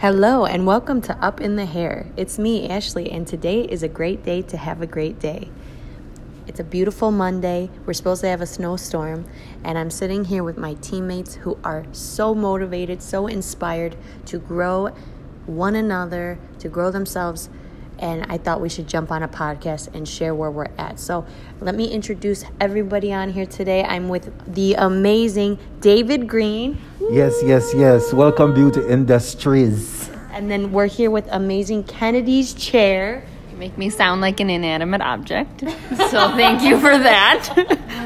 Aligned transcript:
Hello 0.00 0.46
and 0.46 0.64
welcome 0.64 1.00
to 1.00 1.16
Up 1.16 1.40
in 1.40 1.56
the 1.56 1.66
Hair. 1.66 2.06
It's 2.16 2.38
me, 2.38 2.68
Ashley, 2.68 3.10
and 3.10 3.26
today 3.26 3.62
is 3.62 3.82
a 3.82 3.88
great 3.88 4.22
day 4.22 4.42
to 4.42 4.56
have 4.56 4.80
a 4.80 4.86
great 4.86 5.18
day. 5.18 5.50
It's 6.46 6.60
a 6.60 6.64
beautiful 6.64 7.10
Monday. 7.10 7.68
We're 7.84 7.94
supposed 7.94 8.20
to 8.20 8.28
have 8.28 8.40
a 8.40 8.46
snowstorm, 8.46 9.26
and 9.64 9.76
I'm 9.76 9.90
sitting 9.90 10.26
here 10.26 10.44
with 10.44 10.56
my 10.56 10.74
teammates 10.74 11.34
who 11.34 11.58
are 11.64 11.84
so 11.90 12.32
motivated, 12.32 13.02
so 13.02 13.26
inspired 13.26 13.96
to 14.26 14.38
grow 14.38 14.90
one 15.46 15.74
another, 15.74 16.38
to 16.60 16.68
grow 16.68 16.92
themselves. 16.92 17.48
And 17.98 18.26
I 18.28 18.38
thought 18.38 18.60
we 18.60 18.68
should 18.68 18.88
jump 18.88 19.10
on 19.10 19.22
a 19.22 19.28
podcast 19.28 19.94
and 19.94 20.08
share 20.08 20.34
where 20.34 20.50
we're 20.50 20.68
at. 20.78 21.00
So, 21.00 21.26
let 21.60 21.74
me 21.74 21.86
introduce 21.88 22.44
everybody 22.60 23.12
on 23.12 23.30
here 23.30 23.46
today. 23.46 23.84
I'm 23.84 24.08
with 24.08 24.30
the 24.54 24.74
amazing 24.74 25.58
David 25.80 26.28
Green. 26.28 26.78
Yes, 27.10 27.34
yes, 27.44 27.72
yes. 27.74 28.12
Welcome, 28.12 28.54
Beauty 28.54 28.86
Industries. 28.86 30.08
And 30.32 30.50
then 30.50 30.72
we're 30.72 30.86
here 30.86 31.10
with 31.10 31.26
amazing 31.30 31.84
Kennedy's 31.84 32.54
Chair. 32.54 33.24
You 33.50 33.56
make 33.56 33.76
me 33.76 33.90
sound 33.90 34.20
like 34.20 34.40
an 34.40 34.50
inanimate 34.50 35.00
object. 35.00 35.64
So 36.10 36.30
thank 36.36 36.62
you 36.62 36.78
for 36.78 36.96
that. 36.96 38.04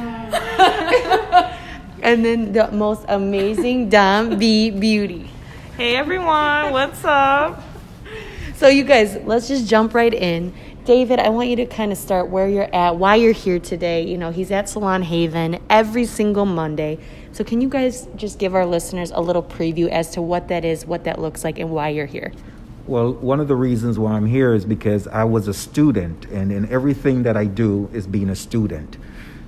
And 2.03 2.25
then 2.25 2.53
the 2.53 2.69
most 2.73 3.05
amazing 3.09 3.89
Dom 3.89 4.37
B 4.37 4.71
Beauty. 4.71 5.31
Hey 5.77 5.95
everyone, 5.95 6.73
what's 6.73 7.05
up? 7.05 7.63
So, 8.57 8.69
you 8.69 8.85
guys, 8.85 9.17
let's 9.25 9.49
just 9.49 9.67
jump 9.67 9.95
right 9.95 10.13
in. 10.13 10.53
David, 10.85 11.19
I 11.19 11.31
want 11.31 11.49
you 11.49 11.57
to 11.57 11.67
kind 11.67 11.91
of 11.91 11.99
start 11.99 12.29
where 12.29 12.49
you're 12.49 12.73
at, 12.75 12.97
why 12.97 13.15
you're 13.17 13.33
here 13.33 13.59
today. 13.59 14.03
You 14.03 14.19
know, 14.19 14.31
he's 14.31 14.51
at 14.51 14.69
Salon 14.69 15.03
Haven 15.03 15.61
every 15.71 16.05
single 16.05 16.45
Monday. 16.45 16.99
So, 17.33 17.45
can 17.45 17.61
you 17.61 17.69
guys 17.69 18.09
just 18.15 18.39
give 18.39 18.55
our 18.55 18.67
listeners 18.67 19.11
a 19.11 19.21
little 19.21 19.43
preview 19.43 19.89
as 19.89 20.11
to 20.11 20.23
what 20.23 20.49
that 20.49 20.65
is, 20.65 20.85
what 20.85 21.05
that 21.05 21.19
looks 21.19 21.45
like, 21.45 21.59
and 21.59 21.71
why 21.71 21.89
you're 21.89 22.07
here? 22.07 22.33
Well, 22.87 23.13
one 23.15 23.41
of 23.41 23.49
the 23.49 23.57
reasons 23.57 23.99
why 23.99 24.13
I'm 24.13 24.27
here 24.27 24.53
is 24.55 24.65
because 24.65 25.07
I 25.07 25.25
was 25.25 25.49
a 25.49 25.55
student, 25.55 26.27
and 26.27 26.53
in 26.53 26.71
everything 26.71 27.23
that 27.23 27.37
I 27.37 27.47
do 27.47 27.89
is 27.93 28.07
being 28.07 28.29
a 28.29 28.37
student, 28.37 28.97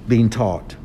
being 0.08 0.30
taught. 0.30 0.76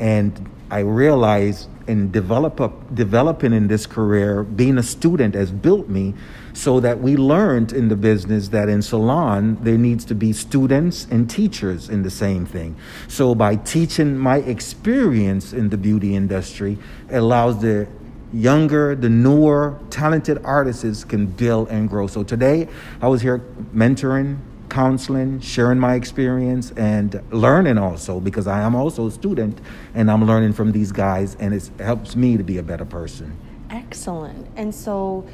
And 0.00 0.48
I 0.70 0.80
realized 0.80 1.68
in 1.86 2.10
develop 2.10 2.60
developing 2.94 3.52
in 3.52 3.68
this 3.68 3.86
career, 3.86 4.42
being 4.42 4.78
a 4.78 4.82
student 4.82 5.34
has 5.34 5.52
built 5.52 5.88
me 5.88 6.14
so 6.52 6.80
that 6.80 7.00
we 7.00 7.16
learned 7.16 7.72
in 7.72 7.88
the 7.88 7.96
business 7.96 8.48
that 8.48 8.68
in 8.68 8.82
salon 8.82 9.58
there 9.62 9.78
needs 9.78 10.04
to 10.06 10.14
be 10.14 10.32
students 10.32 11.06
and 11.10 11.30
teachers 11.30 11.88
in 11.88 12.02
the 12.02 12.10
same 12.10 12.44
thing. 12.44 12.76
So 13.06 13.34
by 13.34 13.56
teaching 13.56 14.16
my 14.18 14.38
experience 14.38 15.52
in 15.52 15.68
the 15.68 15.76
beauty 15.76 16.16
industry 16.16 16.78
allows 17.10 17.60
the 17.60 17.86
younger, 18.32 18.96
the 18.96 19.08
newer, 19.08 19.78
talented 19.90 20.44
artists 20.44 21.04
can 21.04 21.26
build 21.26 21.68
and 21.68 21.88
grow. 21.88 22.08
So 22.08 22.24
today 22.24 22.68
I 23.00 23.06
was 23.06 23.22
here 23.22 23.38
mentoring, 23.72 24.38
counseling, 24.76 25.40
sharing 25.40 25.78
my 25.78 25.94
experience, 25.94 26.70
and 26.72 27.22
learning 27.30 27.78
also 27.78 28.20
because 28.20 28.46
I 28.46 28.60
am 28.60 28.74
also 28.74 29.06
a 29.06 29.10
student 29.10 29.58
and 29.94 30.10
I'm 30.10 30.26
learning 30.26 30.52
from 30.52 30.72
these 30.72 30.92
guys, 30.92 31.34
and 31.40 31.54
it 31.54 31.70
helps 31.78 32.14
me 32.14 32.36
to 32.36 32.44
be 32.44 32.58
a 32.58 32.62
better 32.62 32.84
person. 32.84 33.38
Excellent. 33.70 34.46
And 34.54 34.74
so, 34.74 35.26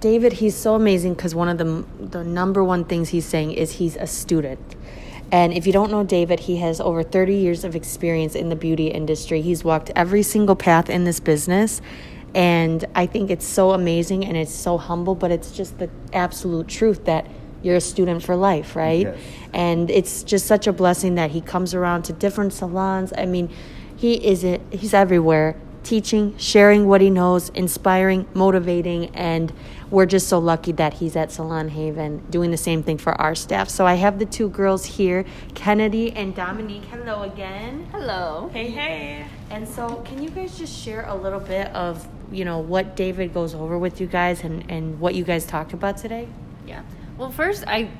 David, 0.00 0.34
he's 0.34 0.54
so 0.54 0.74
amazing 0.74 1.14
because 1.14 1.34
one 1.34 1.48
of 1.48 1.56
the 1.56 1.86
the 1.98 2.22
number 2.22 2.62
one 2.62 2.84
things 2.84 3.08
he's 3.08 3.24
saying 3.24 3.52
is 3.52 3.72
he's 3.72 3.96
a 3.96 4.06
student. 4.06 4.76
And 5.32 5.54
if 5.54 5.66
you 5.66 5.72
don't 5.72 5.90
know 5.90 6.04
David, 6.04 6.40
he 6.40 6.58
has 6.58 6.78
over 6.78 7.02
30 7.02 7.34
years 7.34 7.64
of 7.64 7.74
experience 7.74 8.34
in 8.34 8.50
the 8.50 8.56
beauty 8.56 8.88
industry. 8.88 9.40
He's 9.40 9.64
walked 9.64 9.92
every 9.96 10.22
single 10.22 10.56
path 10.56 10.90
in 10.90 11.04
this 11.04 11.20
business. 11.20 11.80
And 12.34 12.84
I 12.94 13.06
think 13.06 13.30
it's 13.30 13.46
so 13.46 13.70
amazing 13.70 14.26
and 14.26 14.36
it's 14.36 14.54
so 14.54 14.76
humble, 14.76 15.14
but 15.14 15.30
it's 15.30 15.52
just 15.52 15.78
the 15.78 15.88
absolute 16.12 16.68
truth 16.68 17.06
that 17.06 17.26
you're 17.64 17.76
a 17.76 17.80
student 17.80 18.22
for 18.22 18.36
life, 18.36 18.76
right? 18.76 19.06
Yes. 19.06 19.18
And 19.52 19.90
it's 19.90 20.22
just 20.22 20.46
such 20.46 20.66
a 20.66 20.72
blessing 20.72 21.14
that 21.16 21.30
he 21.30 21.40
comes 21.40 21.74
around 21.74 22.02
to 22.04 22.12
different 22.12 22.52
salons. 22.52 23.12
I 23.16 23.26
mean, 23.26 23.48
he 23.96 24.14
is 24.14 24.44
it 24.44 24.60
he's 24.70 24.92
everywhere 24.94 25.56
teaching 25.82 26.34
sharing 26.38 26.86
what 26.88 27.00
he 27.00 27.10
knows 27.10 27.50
inspiring 27.50 28.26
motivating 28.32 29.14
and 29.14 29.52
we're 29.90 30.06
just 30.06 30.26
so 30.28 30.38
lucky 30.38 30.72
that 30.72 30.94
he's 30.94 31.14
at 31.14 31.30
salon 31.30 31.68
haven 31.68 32.24
doing 32.30 32.50
the 32.50 32.56
same 32.56 32.82
thing 32.82 32.96
for 32.96 33.12
our 33.20 33.34
staff 33.34 33.68
so 33.68 33.86
i 33.86 33.92
have 33.94 34.18
the 34.18 34.24
two 34.24 34.48
girls 34.48 34.86
here 34.86 35.26
kennedy 35.54 36.10
and 36.12 36.34
dominique 36.34 36.84
hello 36.86 37.22
again 37.22 37.86
Hello. 37.92 38.50
Hey, 38.52 38.70
hey. 38.70 39.26
and 39.50 39.68
so 39.68 39.96
can 40.06 40.22
you 40.22 40.30
guys 40.30 40.56
just 40.56 40.74
share 40.74 41.04
a 41.06 41.14
little 41.14 41.40
bit 41.40 41.68
of 41.68 42.08
you 42.32 42.46
know 42.46 42.58
what 42.58 42.96
david 42.96 43.34
goes 43.34 43.54
over 43.54 43.78
with 43.78 44.00
you 44.00 44.06
guys 44.06 44.42
and 44.42 44.64
and 44.70 44.98
what 44.98 45.14
you 45.14 45.22
guys 45.22 45.44
talked 45.44 45.74
about 45.74 45.98
today 45.98 46.26
Yeah. 46.66 46.82
Well, 47.18 47.30
first, 47.30 47.64
I 47.66 47.90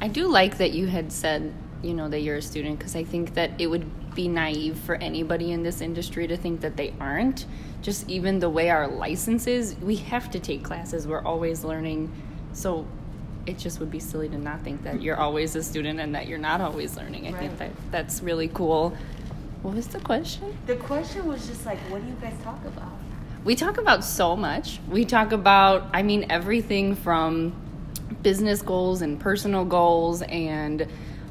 I 0.00 0.08
do 0.08 0.26
like 0.26 0.58
that 0.58 0.72
you 0.72 0.86
had 0.86 1.12
said, 1.12 1.52
you 1.82 1.94
know, 1.94 2.08
that 2.08 2.20
you're 2.20 2.36
a 2.36 2.42
student 2.42 2.78
because 2.78 2.96
I 2.96 3.04
think 3.04 3.34
that 3.34 3.50
it 3.58 3.66
would 3.68 4.14
be 4.14 4.28
naive 4.28 4.78
for 4.78 4.94
anybody 4.96 5.52
in 5.52 5.62
this 5.62 5.80
industry 5.80 6.26
to 6.28 6.36
think 6.36 6.60
that 6.60 6.76
they 6.76 6.94
aren't. 7.00 7.46
Just 7.82 8.08
even 8.08 8.38
the 8.38 8.48
way 8.48 8.70
our 8.70 8.86
license 8.88 9.46
is, 9.46 9.76
we 9.82 9.96
have 9.96 10.30
to 10.30 10.38
take 10.40 10.62
classes. 10.62 11.06
We're 11.06 11.22
always 11.24 11.64
learning. 11.64 12.10
So 12.52 12.86
it 13.46 13.58
just 13.58 13.78
would 13.80 13.90
be 13.90 13.98
silly 14.00 14.28
to 14.30 14.38
not 14.38 14.62
think 14.62 14.82
that 14.84 15.02
you're 15.02 15.18
always 15.18 15.54
a 15.56 15.62
student 15.62 16.00
and 16.00 16.14
that 16.14 16.26
you're 16.28 16.38
not 16.38 16.60
always 16.62 16.96
learning. 16.96 17.26
I 17.26 17.32
Right. 17.32 17.40
think 17.40 17.58
that 17.58 17.70
that's 17.90 18.22
really 18.22 18.48
cool. 18.48 18.96
What 19.62 19.74
was 19.74 19.86
the 19.88 20.00
question? 20.00 20.56
the 20.66 20.76
question 20.76 21.26
was 21.26 21.46
just 21.46 21.66
like 21.66 21.78
what 21.90 22.00
do 22.02 22.08
you 22.08 22.16
guys 22.20 22.34
talk 22.42 22.64
about 22.64 22.92
We 23.44 23.54
talk 23.54 23.76
about 23.76 24.02
so 24.04 24.34
much. 24.36 24.80
We 24.88 25.04
talk 25.04 25.32
about, 25.32 25.88
I 25.92 26.02
mean, 26.02 26.24
everything 26.30 26.94
from 26.96 27.52
business 28.22 28.62
goals 28.62 29.02
and 29.02 29.18
personal 29.20 29.64
goals, 29.64 30.22
and 30.22 30.86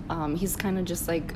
um, 0.10 0.36
he's 0.36 0.56
kind 0.56 0.78
of 0.78 0.86
just 0.86 1.08
like 1.08 1.34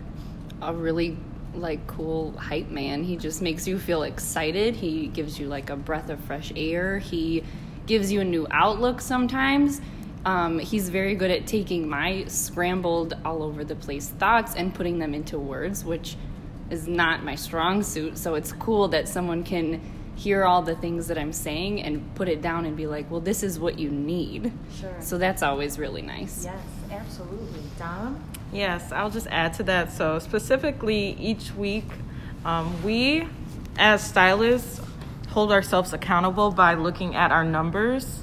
a 0.61 0.73
really 0.73 1.17
like 1.53 1.85
cool 1.87 2.31
hype 2.37 2.69
man. 2.69 3.03
He 3.03 3.17
just 3.17 3.41
makes 3.41 3.67
you 3.67 3.79
feel 3.79 4.03
excited. 4.03 4.75
He 4.75 5.07
gives 5.07 5.39
you 5.39 5.47
like 5.47 5.69
a 5.69 5.75
breath 5.75 6.09
of 6.09 6.19
fresh 6.21 6.51
air. 6.55 6.99
He 6.99 7.43
gives 7.85 8.11
you 8.11 8.21
a 8.21 8.25
new 8.25 8.47
outlook 8.51 9.01
sometimes. 9.01 9.81
Um, 10.25 10.59
he's 10.59 10.89
very 10.89 11.15
good 11.15 11.31
at 11.31 11.47
taking 11.47 11.87
my 11.87 12.25
scrambled 12.27 13.13
all 13.23 13.43
over 13.43 13.63
the 13.63 13.75
place 13.75 14.09
thoughts 14.09 14.55
and 14.55 14.73
putting 14.73 14.99
them 14.99 15.13
into 15.13 15.39
words, 15.39 15.85
which 15.85 16.17
is 16.69 16.87
not 16.87 17.23
my 17.23 17.35
strong 17.35 17.81
suit. 17.81 18.17
So 18.17 18.35
it's 18.35 18.51
cool 18.51 18.89
that 18.89 19.07
someone 19.07 19.43
can 19.43 19.81
hear 20.17 20.43
all 20.43 20.61
the 20.61 20.75
things 20.75 21.07
that 21.07 21.17
I'm 21.17 21.31
saying 21.31 21.81
and 21.81 22.13
put 22.15 22.27
it 22.27 22.41
down 22.41 22.65
and 22.65 22.75
be 22.75 22.87
like, 22.87 23.09
well, 23.09 23.21
this 23.21 23.43
is 23.43 23.59
what 23.59 23.79
you 23.79 23.89
need. 23.89 24.51
Sure. 24.79 24.95
So 24.99 25.17
that's 25.17 25.43
always 25.43 25.79
really 25.79 26.01
nice. 26.01 26.43
yes 26.43 26.59
absolutely 26.89 27.61
dom 27.77 28.23
Yes, 28.51 28.91
I'll 28.91 29.09
just 29.09 29.27
add 29.27 29.53
to 29.55 29.63
that. 29.63 29.91
So, 29.91 30.19
specifically, 30.19 31.17
each 31.19 31.53
week, 31.53 31.85
um, 32.45 32.81
we 32.81 33.27
as 33.77 34.01
stylists 34.03 34.81
hold 35.29 35.51
ourselves 35.51 35.93
accountable 35.93 36.51
by 36.51 36.73
looking 36.73 37.15
at 37.15 37.31
our 37.31 37.43
numbers. 37.43 38.21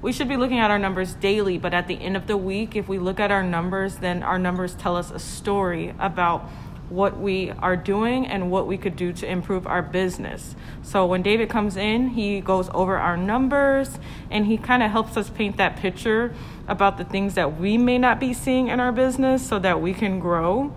We 0.00 0.12
should 0.12 0.28
be 0.28 0.36
looking 0.36 0.58
at 0.58 0.70
our 0.70 0.78
numbers 0.78 1.14
daily, 1.14 1.58
but 1.58 1.74
at 1.74 1.88
the 1.88 2.00
end 2.00 2.16
of 2.16 2.26
the 2.26 2.36
week, 2.36 2.74
if 2.74 2.88
we 2.88 2.98
look 2.98 3.20
at 3.20 3.30
our 3.30 3.42
numbers, 3.42 3.96
then 3.96 4.22
our 4.22 4.38
numbers 4.38 4.74
tell 4.74 4.96
us 4.96 5.10
a 5.10 5.18
story 5.18 5.94
about 5.98 6.48
what 6.88 7.18
we 7.18 7.50
are 7.50 7.76
doing 7.76 8.26
and 8.26 8.50
what 8.50 8.66
we 8.66 8.76
could 8.76 8.96
do 8.96 9.12
to 9.12 9.26
improve 9.26 9.66
our 9.66 9.82
business. 9.82 10.54
So 10.82 11.06
when 11.06 11.22
David 11.22 11.48
comes 11.48 11.76
in, 11.76 12.10
he 12.10 12.40
goes 12.40 12.68
over 12.74 12.96
our 12.96 13.16
numbers 13.16 13.98
and 14.30 14.46
he 14.46 14.56
kind 14.56 14.82
of 14.82 14.90
helps 14.90 15.16
us 15.16 15.30
paint 15.30 15.56
that 15.56 15.76
picture 15.76 16.34
about 16.68 16.98
the 16.98 17.04
things 17.04 17.34
that 17.34 17.58
we 17.58 17.78
may 17.78 17.98
not 17.98 18.20
be 18.20 18.32
seeing 18.32 18.68
in 18.68 18.80
our 18.80 18.92
business 18.92 19.46
so 19.46 19.58
that 19.58 19.80
we 19.80 19.94
can 19.94 20.20
grow. 20.20 20.74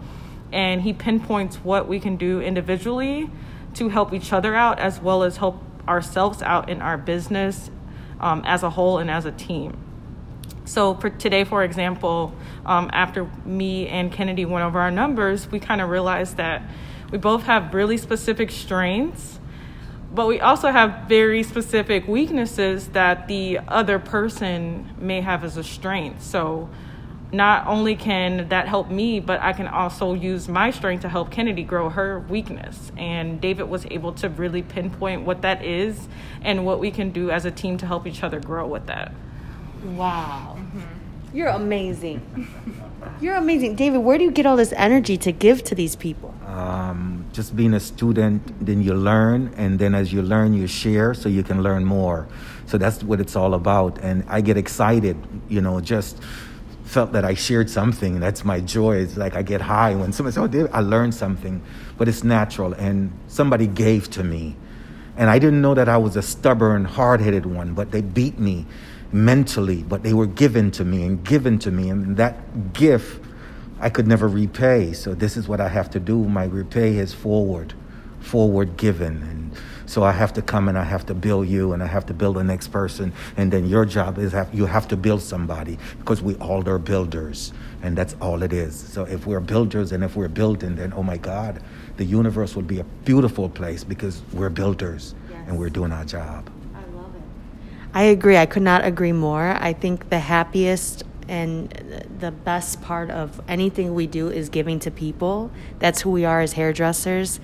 And 0.52 0.82
he 0.82 0.94
pinpoints 0.94 1.58
what 1.58 1.88
we 1.88 2.00
can 2.00 2.16
do 2.16 2.42
individually 2.42 3.30
to 3.76 3.90
help 3.90 4.14
each 4.14 4.32
other 4.32 4.56
out 4.56 4.80
as 4.80 5.02
well 5.02 5.24
as 5.24 5.38
help 5.38 5.62
ourselves 5.88 6.42
out 6.42 6.70
in 6.70 6.82
our 6.82 6.98
business 6.98 7.70
um, 8.20 8.42
as 8.46 8.64
a 8.64 8.72
whole 8.72 8.98
and 8.98 9.12
as 9.12 9.26
a 9.26 9.32
team. 9.32 9.87
So 10.68 10.96
for 10.96 11.10
today, 11.10 11.46
for 11.46 11.64
example, 11.64 12.34
um, 12.66 12.90
after 12.92 13.30
me 13.46 13.88
and 13.88 14.12
Kennedy 14.12 14.44
went 14.44 14.66
over 14.66 14.82
our 14.82 14.92
numbers, 14.92 15.50
we 15.50 15.62
kind 15.62 15.80
of 15.80 15.90
realized 15.90 16.36
that 16.38 16.62
we 17.10 17.18
both 17.18 17.44
have 17.44 17.74
really 17.74 17.96
specific 17.96 18.52
strengths, 18.52 19.40
but 20.14 20.28
we 20.28 20.42
also 20.42 20.70
have 20.70 21.08
very 21.08 21.42
specific 21.44 22.06
weaknesses 22.06 22.90
that 22.90 23.30
the 23.30 23.60
other 23.66 23.98
person 23.98 24.94
may 25.00 25.22
have 25.22 25.46
as 25.46 25.56
a 25.56 25.64
strength. 25.64 26.22
So 26.22 26.70
not 27.32 27.66
only 27.68 27.96
can 27.96 28.50
that 28.50 28.68
help 28.68 28.90
me, 28.90 29.22
but 29.22 29.42
I 29.42 29.54
can 29.54 29.68
also 29.68 30.14
use 30.14 30.50
my 30.50 30.72
strength 30.72 31.02
to 31.04 31.10
help 31.10 31.32
Kennedy 31.32 31.64
grow 31.64 31.90
her 31.90 32.20
weakness. 32.20 32.92
And 32.98 33.40
David 33.40 33.70
was 33.70 33.86
able 33.90 34.12
to 34.16 34.28
really 34.28 34.64
pinpoint 34.64 35.22
what 35.22 35.44
that 35.44 35.64
is 35.64 36.10
and 36.42 36.66
what 36.66 36.82
we 36.82 36.92
can 36.92 37.12
do 37.12 37.32
as 37.32 37.46
a 37.46 37.52
team 37.52 37.78
to 37.78 37.86
help 37.86 38.06
each 38.06 38.22
other 38.22 38.42
grow 38.42 38.68
with 38.68 38.88
that. 38.88 39.14
Wow. 39.84 40.57
You're 41.34 41.48
amazing. 41.48 42.48
You're 43.20 43.36
amazing. 43.36 43.76
David, 43.76 44.00
where 44.00 44.18
do 44.18 44.24
you 44.24 44.32
get 44.32 44.46
all 44.46 44.56
this 44.56 44.74
energy 44.74 45.18
to 45.18 45.32
give 45.32 45.64
to 45.66 45.76
these 45.76 45.96
people? 45.96 46.34
Um, 46.46 47.26
just 47.34 47.56
being 47.56 47.74
a 47.74 47.80
student, 47.80 48.66
then 48.66 48.82
you 48.82 48.94
learn, 48.94 49.54
and 49.58 49.78
then 49.78 49.94
as 49.94 50.14
you 50.14 50.22
learn, 50.22 50.54
you 50.54 50.68
share 50.68 51.14
so 51.14 51.28
you 51.28 51.44
can 51.44 51.62
learn 51.62 51.84
more. 51.84 52.28
So 52.66 52.78
that's 52.78 53.04
what 53.04 53.20
it's 53.20 53.36
all 53.36 53.54
about. 53.54 54.00
And 54.00 54.24
I 54.28 54.42
get 54.42 54.58
excited, 54.58 55.18
you 55.50 55.62
know, 55.62 55.82
just 55.82 56.22
felt 56.84 57.12
that 57.12 57.26
I 57.26 57.34
shared 57.34 57.70
something. 57.70 58.20
That's 58.20 58.46
my 58.46 58.62
joy. 58.62 58.98
It's 58.98 59.18
like 59.18 59.36
I 59.36 59.42
get 59.42 59.62
high 59.62 59.96
when 59.96 60.14
somebody 60.14 60.34
says, 60.34 60.44
Oh, 60.44 60.48
David, 60.48 60.72
I 60.74 60.80
learned 60.80 61.14
something. 61.14 61.62
But 61.98 62.08
it's 62.08 62.24
natural. 62.24 62.74
And 62.74 63.12
somebody 63.28 63.68
gave 63.68 64.10
to 64.12 64.24
me. 64.24 64.56
And 65.18 65.30
I 65.30 65.40
didn't 65.40 65.62
know 65.62 65.74
that 65.74 65.90
I 65.90 65.98
was 65.98 66.16
a 66.16 66.22
stubborn, 66.22 66.86
hard 66.86 67.20
headed 67.20 67.46
one, 67.46 67.74
but 67.74 67.92
they 67.92 68.02
beat 68.02 68.40
me 68.40 68.66
mentally, 69.12 69.84
but 69.84 70.04
they 70.04 70.14
were 70.14 70.28
given 70.28 70.72
to 70.72 70.86
me 70.86 71.04
and 71.04 71.24
given 71.24 71.60
to 71.60 71.72
me. 71.72 71.90
And 71.90 72.18
that 72.18 72.74
gift 72.74 73.24
I 73.80 73.90
could 73.90 74.08
never 74.08 74.28
repay. 74.28 74.94
So 74.94 75.14
this 75.14 75.38
is 75.38 75.48
what 75.48 75.62
I 75.62 75.70
have 75.70 75.90
to 75.92 76.00
do. 76.00 76.18
My 76.24 76.46
repay 76.46 76.98
is 76.98 77.14
forward, 77.14 77.74
forward 78.20 78.78
given. 78.78 79.22
And 79.24 79.52
so 79.86 80.04
I 80.04 80.12
have 80.12 80.34
to 80.34 80.42
come 80.42 80.68
and 80.68 80.78
I 80.78 80.84
have 80.84 81.06
to 81.06 81.14
build 81.14 81.48
you 81.48 81.74
and 81.74 81.84
I 81.84 81.88
have 81.88 82.06
to 82.08 82.14
build 82.14 82.38
the 82.38 82.44
next 82.44 82.70
person. 82.70 83.14
And 83.38 83.54
then 83.54 83.68
your 83.68 83.86
job 83.86 84.18
is 84.18 84.32
have, 84.32 84.54
you 84.54 84.66
have 84.66 84.88
to 84.90 84.98
build 84.98 85.22
somebody 85.22 85.78
because 86.00 86.22
we 86.22 86.36
all 86.36 86.68
are 86.68 86.80
builders. 86.80 87.54
And 87.84 87.96
that's 87.96 88.16
all 88.20 88.42
it 88.42 88.52
is. 88.52 88.76
So 88.76 89.04
if 89.04 89.28
we're 89.28 89.40
builders 89.40 89.92
and 89.92 90.04
if 90.04 90.16
we're 90.16 90.28
building, 90.28 90.76
then 90.76 90.92
oh 90.96 91.04
my 91.04 91.18
God, 91.18 91.62
the 91.98 92.06
universe 92.06 92.56
will 92.56 92.64
be 92.64 92.80
a 92.80 92.84
beautiful 93.06 93.48
place 93.48 93.84
because 93.84 94.24
we're 94.34 94.50
builders 94.50 95.14
yes. 95.30 95.40
and 95.48 95.58
we're 95.58 95.70
doing 95.70 95.92
our 95.92 96.06
job. 96.06 96.50
I 97.94 98.04
agree. 98.04 98.38
I 98.38 98.46
could 98.46 98.64
not 98.64 98.86
agree 98.86 99.12
more. 99.12 99.58
I 99.60 99.74
think 99.74 100.10
the 100.10 100.20
happiest 100.20 101.04
and 101.28 101.70
the 102.20 102.32
best 102.32 102.82
part 102.82 103.10
of 103.10 103.42
anything 103.48 103.94
we 103.94 104.08
do 104.08 104.30
is 104.30 104.50
giving 104.50 104.80
to 104.80 104.92
people. 104.92 105.52
That's 105.80 106.02
who 106.02 106.12
we 106.12 106.26
are 106.26 106.42
as 106.42 106.54
hairdressers, 106.54 107.40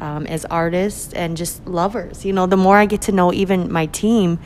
um, 0.00 0.26
as 0.26 0.44
artists, 0.46 1.12
and 1.12 1.36
just 1.36 1.66
lovers. 1.66 2.24
You 2.24 2.32
know, 2.32 2.46
the 2.46 2.56
more 2.56 2.76
I 2.76 2.86
get 2.86 3.02
to 3.02 3.12
know 3.12 3.32
even 3.32 3.70
my 3.70 3.86
team, 3.86 4.38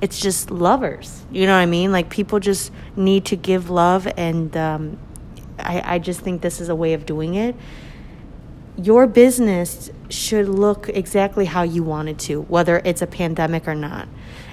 it's 0.00 0.20
just 0.20 0.50
lovers. 0.50 1.24
You 1.30 1.46
know 1.46 1.54
what 1.54 1.62
I 1.62 1.66
mean? 1.66 1.90
Like 1.92 2.10
people 2.10 2.38
just 2.38 2.70
need 2.94 3.24
to 3.26 3.36
give 3.36 3.70
love, 3.70 4.06
and 4.16 4.56
um, 4.56 4.98
I, 5.58 5.94
I 5.94 5.98
just 5.98 6.20
think 6.20 6.42
this 6.42 6.60
is 6.60 6.68
a 6.68 6.76
way 6.76 6.92
of 6.92 7.06
doing 7.06 7.34
it 7.34 7.56
your 8.78 9.06
business 9.06 9.90
should 10.10 10.48
look 10.48 10.88
exactly 10.90 11.46
how 11.46 11.62
you 11.62 11.82
want 11.82 12.08
it 12.08 12.18
to, 12.18 12.42
whether 12.42 12.80
it's 12.84 13.02
a 13.02 13.06
pandemic 13.06 13.66
or 13.66 13.74
not. 13.74 14.06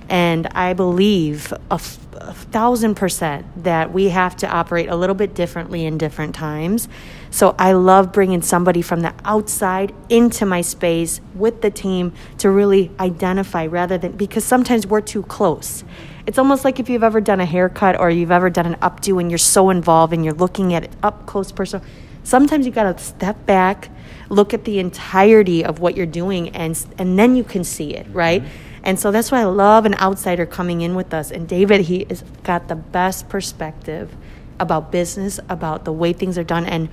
And 0.09 0.47
I 0.47 0.73
believe 0.73 1.51
a, 1.71 1.75
f- 1.75 1.99
a 2.13 2.33
thousand 2.33 2.95
percent 2.95 3.63
that 3.63 3.93
we 3.93 4.09
have 4.09 4.35
to 4.37 4.47
operate 4.47 4.89
a 4.89 4.95
little 4.95 5.15
bit 5.15 5.33
differently 5.33 5.85
in 5.85 5.97
different 5.97 6.35
times. 6.35 6.87
So 7.29 7.55
I 7.57 7.73
love 7.73 8.11
bringing 8.11 8.41
somebody 8.41 8.81
from 8.81 9.01
the 9.01 9.13
outside 9.25 9.93
into 10.09 10.45
my 10.45 10.61
space 10.61 11.21
with 11.33 11.61
the 11.61 11.71
team 11.71 12.13
to 12.39 12.49
really 12.49 12.91
identify 12.99 13.65
rather 13.65 13.97
than 13.97 14.13
because 14.13 14.43
sometimes 14.45 14.85
we're 14.85 15.01
too 15.01 15.23
close. 15.23 15.83
It's 16.25 16.37
almost 16.37 16.63
like 16.63 16.79
if 16.79 16.89
you've 16.89 17.03
ever 17.03 17.19
done 17.19 17.41
a 17.41 17.45
haircut 17.45 17.99
or 17.99 18.09
you've 18.09 18.31
ever 18.31 18.49
done 18.49 18.65
an 18.65 18.75
updo 18.75 19.19
and 19.19 19.29
you're 19.29 19.37
so 19.37 19.69
involved 19.69 20.13
and 20.13 20.23
you're 20.23 20.33
looking 20.33 20.73
at 20.73 20.83
it 20.83 20.91
up 21.01 21.25
close 21.25 21.51
personal. 21.51 21.85
Sometimes 22.23 22.65
you 22.65 22.71
got 22.71 22.97
to 22.97 23.03
step 23.03 23.45
back 23.45 23.89
look 24.29 24.53
at 24.53 24.65
the 24.65 24.79
entirety 24.79 25.63
of 25.63 25.79
what 25.79 25.95
you're 25.95 26.05
doing 26.05 26.49
and 26.49 26.85
and 26.97 27.17
then 27.17 27.35
you 27.35 27.43
can 27.43 27.63
see 27.63 27.93
it 27.93 28.07
right 28.11 28.41
mm-hmm. 28.41 28.72
And 28.83 28.99
so 28.99 29.11
that's 29.11 29.31
why 29.31 29.41
i 29.41 29.43
love 29.43 29.85
an 29.85 29.95
outsider 29.95 30.45
coming 30.45 30.81
in 30.81 30.95
with 30.95 31.13
us. 31.13 31.31
And 31.31 31.47
david 31.47 31.81
he 31.81 32.05
has 32.09 32.23
got 32.43 32.67
the 32.67 32.75
best 32.75 33.29
perspective 33.29 34.15
about 34.59 34.91
business 34.91 35.39
about 35.49 35.85
the 35.85 35.91
way 35.91 36.13
things 36.13 36.37
are 36.37 36.43
done. 36.43 36.65
And 36.65 36.89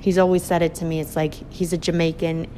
he's 0.00 0.18
always 0.18 0.42
said 0.42 0.62
it 0.62 0.74
to 0.76 0.84
me 0.84 1.00
it's 1.00 1.16
like 1.16 1.34
he's 1.52 1.72
a 1.72 1.78
jamaican 1.78 2.48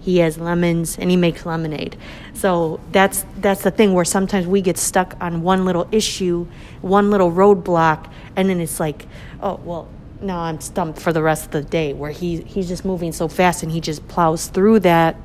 he 0.00 0.18
has 0.18 0.36
lemons 0.36 0.98
and 0.98 1.10
he 1.10 1.16
makes 1.16 1.46
lemonade. 1.46 1.96
So 2.34 2.80
that's 2.90 3.24
that's 3.38 3.62
the 3.62 3.70
thing 3.70 3.94
where 3.94 4.04
sometimes 4.04 4.48
we 4.48 4.60
get 4.60 4.76
stuck 4.76 5.16
on 5.20 5.42
one 5.42 5.64
little 5.64 5.88
issue 5.92 6.48
one 6.80 7.10
little 7.10 7.30
roadblock 7.30 8.10
and 8.34 8.48
then 8.48 8.60
it's 8.60 8.80
like 8.80 9.06
oh 9.40 9.60
well 9.64 9.88
now 10.22 10.40
I'm 10.40 10.60
stumped 10.60 11.00
for 11.00 11.12
the 11.12 11.22
rest 11.22 11.46
of 11.46 11.50
the 11.50 11.62
day 11.62 11.92
where 11.92 12.10
he, 12.10 12.40
he's 12.42 12.68
just 12.68 12.84
moving 12.84 13.12
so 13.12 13.28
fast 13.28 13.62
and 13.62 13.72
he 13.72 13.80
just 13.80 14.06
plows 14.08 14.46
through 14.46 14.80
that. 14.80 15.16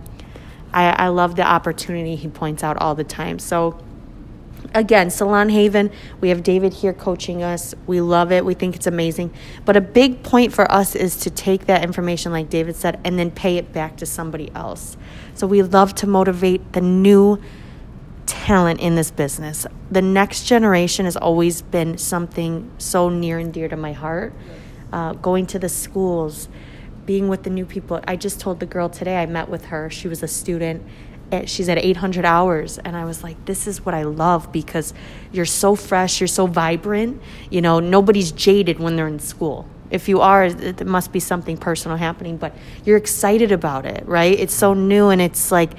I, 0.77 1.06
I 1.06 1.07
love 1.07 1.35
the 1.35 1.44
opportunity 1.44 2.15
he 2.15 2.27
points 2.27 2.63
out 2.63 2.77
all 2.77 2.94
the 2.94 3.03
time. 3.03 3.39
So, 3.39 3.79
again, 4.75 5.09
Salon 5.09 5.50
Haven, 5.50 5.89
we 6.21 6.29
have 6.29 6.44
David 6.44 6.71
here 6.71 6.94
coaching 6.94 7.41
us. 7.41 7.74
We 7.88 8.00
love 8.00 8.31
it. 8.31 8.45
We 8.45 8.53
think 8.53 8.75
it's 8.75 8.85
amazing. 8.85 9.33
But 9.65 9.75
a 9.75 9.81
big 9.81 10.21
point 10.21 10.53
for 10.53 10.71
us 10.71 10.95
is 10.95 11.15
to 11.21 11.31
take 11.31 11.65
that 11.65 11.83
information, 11.83 12.31
like 12.31 12.51
David 12.51 12.75
said, 12.75 13.00
and 13.03 13.18
then 13.18 13.31
pay 13.31 13.57
it 13.57 13.74
back 13.74 13.97
to 13.97 14.06
somebody 14.06 14.51
else. 14.53 14.97
So, 15.33 15.47
we 15.47 15.63
love 15.63 15.95
to 15.95 16.07
motivate 16.07 16.74
the 16.74 16.81
new 16.81 17.41
talent 18.27 18.79
in 18.79 18.94
this 18.94 19.09
business. 19.09 19.65
The 19.89 20.03
next 20.03 20.44
generation 20.44 21.06
has 21.06 21.18
always 21.18 21.63
been 21.63 21.97
something 21.97 22.69
so 22.77 23.09
near 23.09 23.39
and 23.39 23.51
dear 23.51 23.68
to 23.68 23.77
my 23.77 23.94
heart 23.94 24.31
uh, 24.91 25.13
going 25.13 25.45
to 25.47 25.59
the 25.59 25.69
schools, 25.69 26.50
being 27.07 27.27
with 27.27 27.42
the 27.42 27.50
new 27.50 27.65
people. 27.65 28.00
I 28.07 28.15
just 28.15 28.39
told 28.39 28.59
the 28.59 28.68
girl 28.68 28.89
today, 28.89 29.18
I 29.18 29.25
met 29.25 29.50
with 29.50 29.65
her. 29.65 29.89
She 29.89 30.07
was 30.07 30.21
a 30.21 30.27
student. 30.27 30.83
She's 31.45 31.68
at 31.68 31.80
800 31.80 32.24
hours. 32.24 32.77
And 32.77 32.95
I 32.95 33.06
was 33.06 33.24
like, 33.24 33.44
this 33.45 33.65
is 33.65 33.83
what 33.83 33.95
I 33.95 34.04
love 34.04 34.51
because 34.51 34.94
you're 35.31 35.45
so 35.45 35.75
fresh, 35.75 36.21
you're 36.21 36.27
so 36.27 36.45
vibrant. 36.45 37.19
You 37.50 37.62
know, 37.62 37.80
nobody's 37.80 38.31
jaded 38.31 38.80
when 38.80 38.95
they're 38.95 39.07
in 39.07 39.19
school. 39.19 39.68
If 39.89 40.07
you 40.07 40.19
are, 40.19 40.45
it 40.45 40.86
must 40.86 41.12
be 41.12 41.19
something 41.19 41.57
personal 41.57 41.98
happening, 41.98 42.38
but 42.38 42.54
you're 42.86 42.98
excited 42.98 43.51
about 43.51 43.86
it, 43.86 44.06
right? 44.06 44.38
It's 44.38 44.53
so 44.53 44.74
new 44.74 45.10
and 45.10 45.21
it's 45.21 45.51
like, 45.51 45.71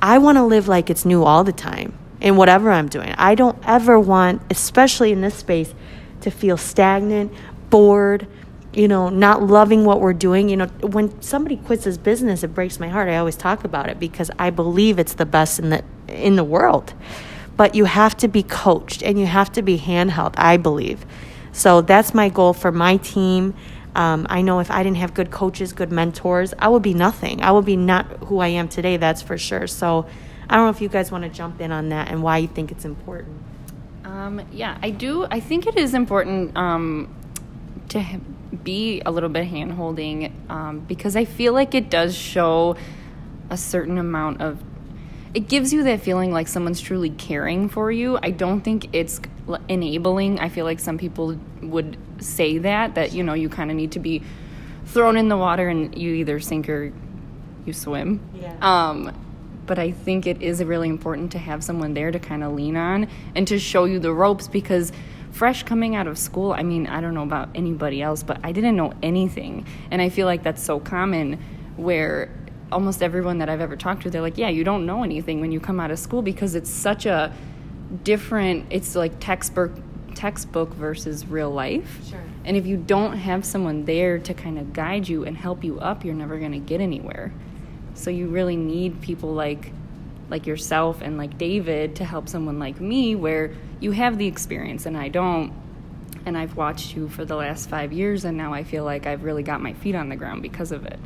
I 0.00 0.18
want 0.18 0.36
to 0.36 0.44
live 0.44 0.68
like 0.68 0.90
it's 0.90 1.04
new 1.04 1.24
all 1.24 1.42
the 1.42 1.52
time 1.52 1.98
in 2.20 2.36
whatever 2.36 2.70
I'm 2.70 2.88
doing. 2.88 3.14
I 3.16 3.34
don't 3.34 3.58
ever 3.66 3.98
want, 3.98 4.42
especially 4.50 5.12
in 5.12 5.22
this 5.22 5.34
space, 5.34 5.74
to 6.20 6.30
feel 6.30 6.56
stagnant 6.56 7.32
bored, 7.70 8.26
you 8.72 8.88
know, 8.88 9.08
not 9.08 9.42
loving 9.42 9.84
what 9.84 10.00
we're 10.00 10.12
doing. 10.12 10.48
You 10.48 10.56
know, 10.56 10.66
when 10.80 11.20
somebody 11.20 11.56
quits 11.56 11.84
his 11.84 11.98
business, 11.98 12.42
it 12.42 12.48
breaks 12.48 12.80
my 12.80 12.88
heart. 12.88 13.08
I 13.08 13.16
always 13.16 13.36
talk 13.36 13.64
about 13.64 13.88
it 13.88 14.00
because 14.00 14.30
I 14.38 14.50
believe 14.50 14.98
it's 14.98 15.14
the 15.14 15.26
best 15.26 15.58
in 15.58 15.70
the 15.70 15.84
in 16.08 16.36
the 16.36 16.44
world. 16.44 16.94
But 17.56 17.74
you 17.74 17.84
have 17.84 18.16
to 18.18 18.28
be 18.28 18.42
coached 18.42 19.02
and 19.02 19.18
you 19.18 19.26
have 19.26 19.52
to 19.52 19.62
be 19.62 19.78
handheld, 19.78 20.34
I 20.36 20.56
believe. 20.56 21.04
So 21.52 21.82
that's 21.82 22.14
my 22.14 22.30
goal 22.30 22.54
for 22.54 22.72
my 22.72 22.96
team. 22.96 23.54
Um, 23.94 24.26
I 24.30 24.40
know 24.40 24.58
if 24.60 24.70
I 24.70 24.82
didn't 24.82 24.96
have 24.96 25.12
good 25.12 25.30
coaches, 25.30 25.74
good 25.74 25.92
mentors, 25.92 26.54
I 26.58 26.68
would 26.68 26.82
be 26.82 26.94
nothing. 26.94 27.42
I 27.42 27.52
would 27.52 27.66
be 27.66 27.76
not 27.76 28.06
who 28.24 28.38
I 28.38 28.48
am 28.48 28.68
today, 28.68 28.96
that's 28.96 29.20
for 29.20 29.36
sure. 29.36 29.66
So 29.66 30.06
I 30.48 30.56
don't 30.56 30.64
know 30.64 30.70
if 30.70 30.80
you 30.80 30.88
guys 30.88 31.12
want 31.12 31.24
to 31.24 31.30
jump 31.30 31.60
in 31.60 31.72
on 31.72 31.90
that 31.90 32.10
and 32.10 32.22
why 32.22 32.38
you 32.38 32.48
think 32.48 32.72
it's 32.72 32.86
important. 32.86 33.42
Um, 34.04 34.40
yeah, 34.50 34.78
I 34.82 34.90
do. 34.90 35.26
I 35.30 35.40
think 35.40 35.66
it 35.66 35.76
is 35.76 35.92
important 35.92 36.56
um, 36.56 37.14
to 37.90 38.00
be 38.64 39.00
a 39.04 39.10
little 39.10 39.28
bit 39.28 39.46
hand 39.46 39.72
holding 39.72 40.32
um, 40.48 40.80
because 40.80 41.16
I 41.16 41.24
feel 41.24 41.52
like 41.52 41.74
it 41.74 41.90
does 41.90 42.14
show 42.14 42.76
a 43.50 43.56
certain 43.56 43.98
amount 43.98 44.40
of 44.40 44.62
it 45.34 45.48
gives 45.48 45.72
you 45.72 45.84
that 45.84 46.00
feeling 46.00 46.30
like 46.30 46.46
someone's 46.46 46.80
truly 46.80 47.08
caring 47.08 47.70
for 47.70 47.90
you. 47.90 48.18
I 48.22 48.30
don't 48.30 48.60
think 48.60 48.94
it's 48.94 49.20
enabling. 49.68 50.38
I 50.38 50.50
feel 50.50 50.66
like 50.66 50.78
some 50.78 50.98
people 50.98 51.38
would 51.62 51.96
say 52.20 52.58
that 52.58 52.94
that 52.96 53.12
you 53.12 53.22
know 53.22 53.34
you 53.34 53.48
kind 53.48 53.70
of 53.70 53.76
need 53.76 53.92
to 53.92 53.98
be 53.98 54.22
thrown 54.86 55.16
in 55.16 55.28
the 55.28 55.36
water 55.36 55.68
and 55.68 55.96
you 55.96 56.12
either 56.14 56.38
sink 56.38 56.68
or 56.68 56.92
you 57.64 57.72
swim. 57.72 58.20
Yeah. 58.34 58.56
Um, 58.60 59.14
but 59.64 59.78
I 59.78 59.92
think 59.92 60.26
it 60.26 60.42
is 60.42 60.62
really 60.62 60.88
important 60.88 61.32
to 61.32 61.38
have 61.38 61.62
someone 61.64 61.94
there 61.94 62.10
to 62.10 62.18
kind 62.18 62.42
of 62.42 62.52
lean 62.52 62.76
on 62.76 63.08
and 63.34 63.46
to 63.48 63.58
show 63.58 63.84
you 63.84 63.98
the 63.98 64.12
ropes 64.12 64.48
because 64.48 64.92
fresh 65.32 65.62
coming 65.62 65.96
out 65.96 66.06
of 66.06 66.18
school, 66.18 66.52
I 66.52 66.62
mean, 66.62 66.86
I 66.86 67.00
don't 67.00 67.14
know 67.14 67.22
about 67.22 67.48
anybody 67.54 68.02
else, 68.02 68.22
but 68.22 68.38
I 68.44 68.52
didn't 68.52 68.76
know 68.76 68.92
anything. 69.02 69.66
And 69.90 70.00
I 70.00 70.08
feel 70.08 70.26
like 70.26 70.42
that's 70.42 70.62
so 70.62 70.78
common 70.78 71.40
where 71.76 72.30
almost 72.70 73.02
everyone 73.02 73.38
that 73.38 73.48
I've 73.48 73.60
ever 73.60 73.76
talked 73.76 74.02
to, 74.02 74.10
they're 74.10 74.22
like, 74.22 74.38
yeah, 74.38 74.48
you 74.48 74.62
don't 74.64 74.86
know 74.86 75.02
anything 75.02 75.40
when 75.40 75.50
you 75.52 75.60
come 75.60 75.80
out 75.80 75.90
of 75.90 75.98
school 75.98 76.22
because 76.22 76.54
it's 76.54 76.70
such 76.70 77.06
a 77.06 77.34
different, 78.04 78.66
it's 78.70 78.94
like 78.94 79.18
textbook 79.20 79.72
textbook 80.14 80.74
versus 80.74 81.26
real 81.26 81.50
life. 81.50 82.00
Sure. 82.08 82.22
And 82.44 82.56
if 82.56 82.66
you 82.66 82.76
don't 82.76 83.14
have 83.14 83.44
someone 83.44 83.86
there 83.86 84.18
to 84.18 84.34
kind 84.34 84.58
of 84.58 84.72
guide 84.72 85.08
you 85.08 85.24
and 85.24 85.36
help 85.36 85.64
you 85.64 85.80
up, 85.80 86.04
you're 86.04 86.14
never 86.14 86.38
going 86.38 86.52
to 86.52 86.58
get 86.58 86.80
anywhere. 86.80 87.32
So 87.94 88.10
you 88.10 88.28
really 88.28 88.56
need 88.56 89.00
people 89.00 89.32
like 89.32 89.72
like 90.28 90.46
yourself 90.46 91.02
and 91.02 91.18
like 91.18 91.36
David 91.36 91.96
to 91.96 92.04
help 92.04 92.28
someone 92.28 92.58
like 92.58 92.80
me 92.80 93.14
where 93.14 93.54
you 93.82 93.90
have 93.90 94.16
the 94.16 94.26
experience 94.26 94.86
and 94.86 94.96
I 94.96 95.08
don't. 95.08 95.52
And 96.24 96.38
I've 96.38 96.56
watched 96.56 96.94
you 96.94 97.08
for 97.08 97.24
the 97.24 97.34
last 97.34 97.68
five 97.68 97.92
years, 97.92 98.24
and 98.24 98.36
now 98.36 98.54
I 98.54 98.62
feel 98.62 98.84
like 98.84 99.08
I've 99.08 99.24
really 99.24 99.42
got 99.42 99.60
my 99.60 99.72
feet 99.72 99.96
on 99.96 100.08
the 100.08 100.14
ground 100.14 100.40
because 100.40 100.70
of 100.70 100.86
it. 100.86 101.00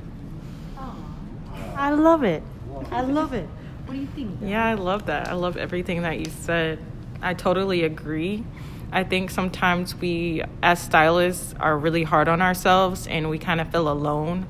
I 1.75 1.93
love 1.93 2.23
it. 2.23 2.43
I 2.91 3.01
love 3.01 3.33
it. 3.33 3.49
What 3.87 3.95
do 3.95 4.01
you 4.01 4.07
think? 4.09 4.39
Yeah, 4.43 4.63
I 4.63 4.75
love 4.75 5.07
that. 5.07 5.29
I 5.29 5.33
love 5.33 5.57
everything 5.57 6.03
that 6.03 6.19
you 6.19 6.27
said. 6.27 6.79
I 7.23 7.33
totally 7.33 7.83
agree. 7.85 8.45
I 8.93 9.05
think 9.05 9.31
sometimes 9.31 9.95
we, 9.95 10.43
as 10.63 10.83
stylists, 10.83 11.55
are 11.61 11.79
really 11.79 12.03
hard 12.03 12.29
on 12.29 12.43
ourselves 12.43 13.07
and 13.07 13.31
we 13.31 13.39
kind 13.39 13.61
of 13.61 13.71
feel 13.71 13.89
alone 13.89 14.47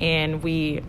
and 0.00 0.42
we 0.42 0.82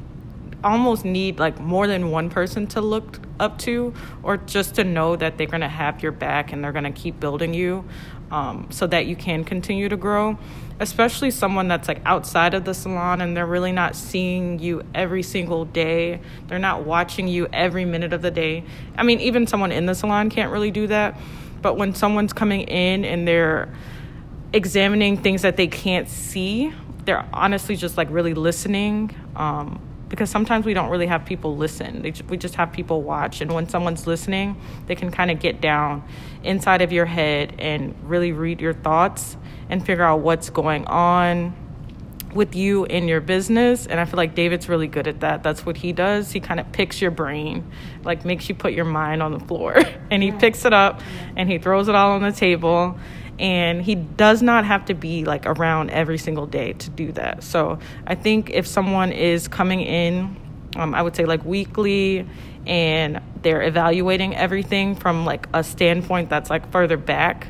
almost 0.64 1.06
need 1.06 1.40
like 1.40 1.60
more 1.60 1.88
than 1.88 2.12
one 2.12 2.30
person 2.30 2.68
to 2.68 2.82
look 2.82 3.20
up 3.40 3.58
to 3.60 3.94
or 4.24 4.38
just 4.38 4.76
to 4.76 4.84
know 4.84 5.16
that 5.16 5.38
they're 5.38 5.48
going 5.48 5.62
to 5.62 5.68
have 5.68 6.04
your 6.04 6.12
back 6.12 6.52
and 6.52 6.64
they're 6.64 6.72
going 6.72 6.84
to 6.84 6.92
keep 6.92 7.20
building 7.20 7.54
you 7.54 7.84
um, 8.32 8.68
so 8.70 8.88
that 8.88 9.08
you 9.08 9.16
can 9.16 9.44
continue 9.44 9.90
to 9.90 9.98
grow. 9.98 10.38
Especially 10.80 11.32
someone 11.32 11.68
that's 11.68 11.88
like 11.88 12.02
outside 12.06 12.54
of 12.54 12.66
the 12.66 12.74
salon 12.74 13.22
and 13.22 13.36
they're 13.36 13.46
really 13.46 13.72
not 13.72 13.96
seeing 13.96 14.60
you 14.60 14.84
every 14.96 15.24
single 15.24 15.66
day. 15.66 16.22
They're 16.48 16.60
not 16.60 16.86
watching 16.86 17.28
you 17.28 17.48
every 17.52 17.86
minute 17.86 18.14
of 18.14 18.22
the 18.22 18.32
day. 18.32 18.64
I 18.98 19.04
mean 19.04 19.20
even 19.20 19.48
someone 19.48 19.72
in 19.72 19.86
the 19.86 19.96
salon 19.96 20.30
can't 20.30 20.52
really 20.52 20.72
do 20.72 20.88
that 20.88 21.20
but 21.62 21.78
when 21.78 21.94
someone's 21.94 22.34
coming 22.34 22.62
in 22.62 23.06
and 23.06 23.28
they're 23.28 23.74
examining 24.54 25.18
things 25.18 25.44
that 25.44 25.58
they 25.58 25.68
can't 25.68 26.10
see 26.10 26.74
they're 27.06 27.28
honestly 27.34 27.76
just 27.76 27.98
like 27.98 28.10
really 28.12 28.34
listening 28.34 29.16
um, 29.36 29.80
because 30.12 30.30
sometimes 30.30 30.66
we 30.66 30.74
don't 30.74 30.90
really 30.90 31.08
have 31.08 31.24
people 31.24 31.56
listen. 31.56 32.04
We 32.28 32.36
just 32.36 32.56
have 32.56 32.74
people 32.74 33.02
watch. 33.02 33.40
And 33.40 33.54
when 33.54 33.70
someone's 33.70 34.06
listening, 34.06 34.62
they 34.88 34.94
can 34.94 35.10
kind 35.10 35.32
of 35.32 35.40
get 35.40 35.62
down 35.62 36.04
inside 36.44 36.82
of 36.82 36.92
your 36.92 37.06
head 37.06 37.56
and 37.60 37.96
really 38.04 38.34
read 38.34 38.60
your 38.60 38.74
thoughts 38.74 39.38
and 39.70 39.84
figure 39.84 40.04
out 40.04 40.20
what's 40.20 40.50
going 40.50 40.86
on 40.86 41.56
with 42.34 42.56
you 42.56 42.84
in 42.84 43.08
your 43.08 43.22
business. 43.22 43.88
And 43.88 44.02
I 44.02 44.06
feel 44.06 44.18
like 44.18 44.36
David's 44.36 44.68
really 44.68 44.88
good 44.88 45.08
at 45.08 45.22
that. 45.22 45.44
That's 45.44 45.66
what 45.66 45.78
he 45.78 45.94
does. 45.94 46.30
He 46.34 46.42
kind 46.42 46.60
of 46.60 46.70
picks 46.74 47.02
your 47.02 47.12
brain, 47.12 47.72
like 48.04 48.26
makes 48.26 48.50
you 48.50 48.56
put 48.56 48.74
your 48.74 48.86
mind 48.86 49.24
on 49.24 49.32
the 49.32 49.40
floor. 49.40 49.78
and 50.12 50.22
he 50.22 50.34
picks 50.34 50.66
it 50.66 50.74
up 50.74 51.00
and 51.38 51.50
he 51.50 51.58
throws 51.58 51.88
it 51.88 51.96
all 51.96 52.12
on 52.12 52.22
the 52.22 52.34
table 52.34 53.00
and 53.42 53.82
he 53.82 53.96
does 53.96 54.44
not 54.44 54.66
have 54.66 54.86
to 54.86 54.94
be 54.94 55.26
like 55.26 55.48
around 55.48 55.90
every 55.90 56.20
single 56.20 56.46
day 56.46 56.74
to 56.74 56.90
do 56.92 57.12
that. 57.14 57.44
So 57.44 57.80
I 58.06 58.14
think 58.14 58.52
if 58.52 58.68
someone 58.68 59.12
is 59.12 59.48
coming 59.48 59.82
in, 59.82 60.38
um, 60.76 60.94
I 60.94 61.02
would 61.02 61.16
say 61.16 61.26
like 61.26 61.44
weekly, 61.44 62.28
and 62.68 63.20
they're 63.42 63.64
evaluating 63.64 64.36
everything 64.36 64.94
from 64.96 65.26
like 65.26 65.48
a 65.56 65.64
standpoint 65.64 66.30
that's 66.30 66.52
like 66.52 66.72
further 66.72 66.98
back, 66.98 67.48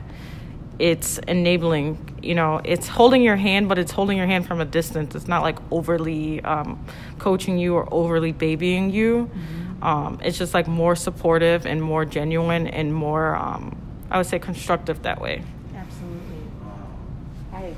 it's 0.79 1.17
enabling. 1.27 2.17
You 2.23 2.35
know, 2.35 2.61
it's 2.63 2.87
holding 2.87 3.21
your 3.21 3.35
hand, 3.35 3.67
but 3.67 3.77
it's 3.77 3.91
holding 3.91 4.17
your 4.17 4.27
hand 4.27 4.47
from 4.47 4.61
a 4.61 4.65
distance. 4.65 5.13
It's 5.13 5.27
not 5.27 5.41
like 5.41 5.59
overly 5.71 6.41
um, 6.41 6.85
coaching 7.19 7.57
you 7.57 7.75
or 7.75 7.93
overly 7.93 8.31
babying 8.31 8.91
you. 8.91 9.29
Mm-hmm. 9.29 9.83
Um, 9.83 10.19
it's 10.23 10.37
just 10.37 10.53
like 10.53 10.69
more 10.69 10.95
supportive 10.95 11.65
and 11.65 11.81
more 11.83 12.05
genuine 12.05 12.67
and 12.67 12.93
more, 12.93 13.35
um, 13.35 13.75
I 14.09 14.17
would 14.17 14.27
say, 14.27 14.39
constructive 14.39 15.01
that 15.01 15.19
way 15.19 15.43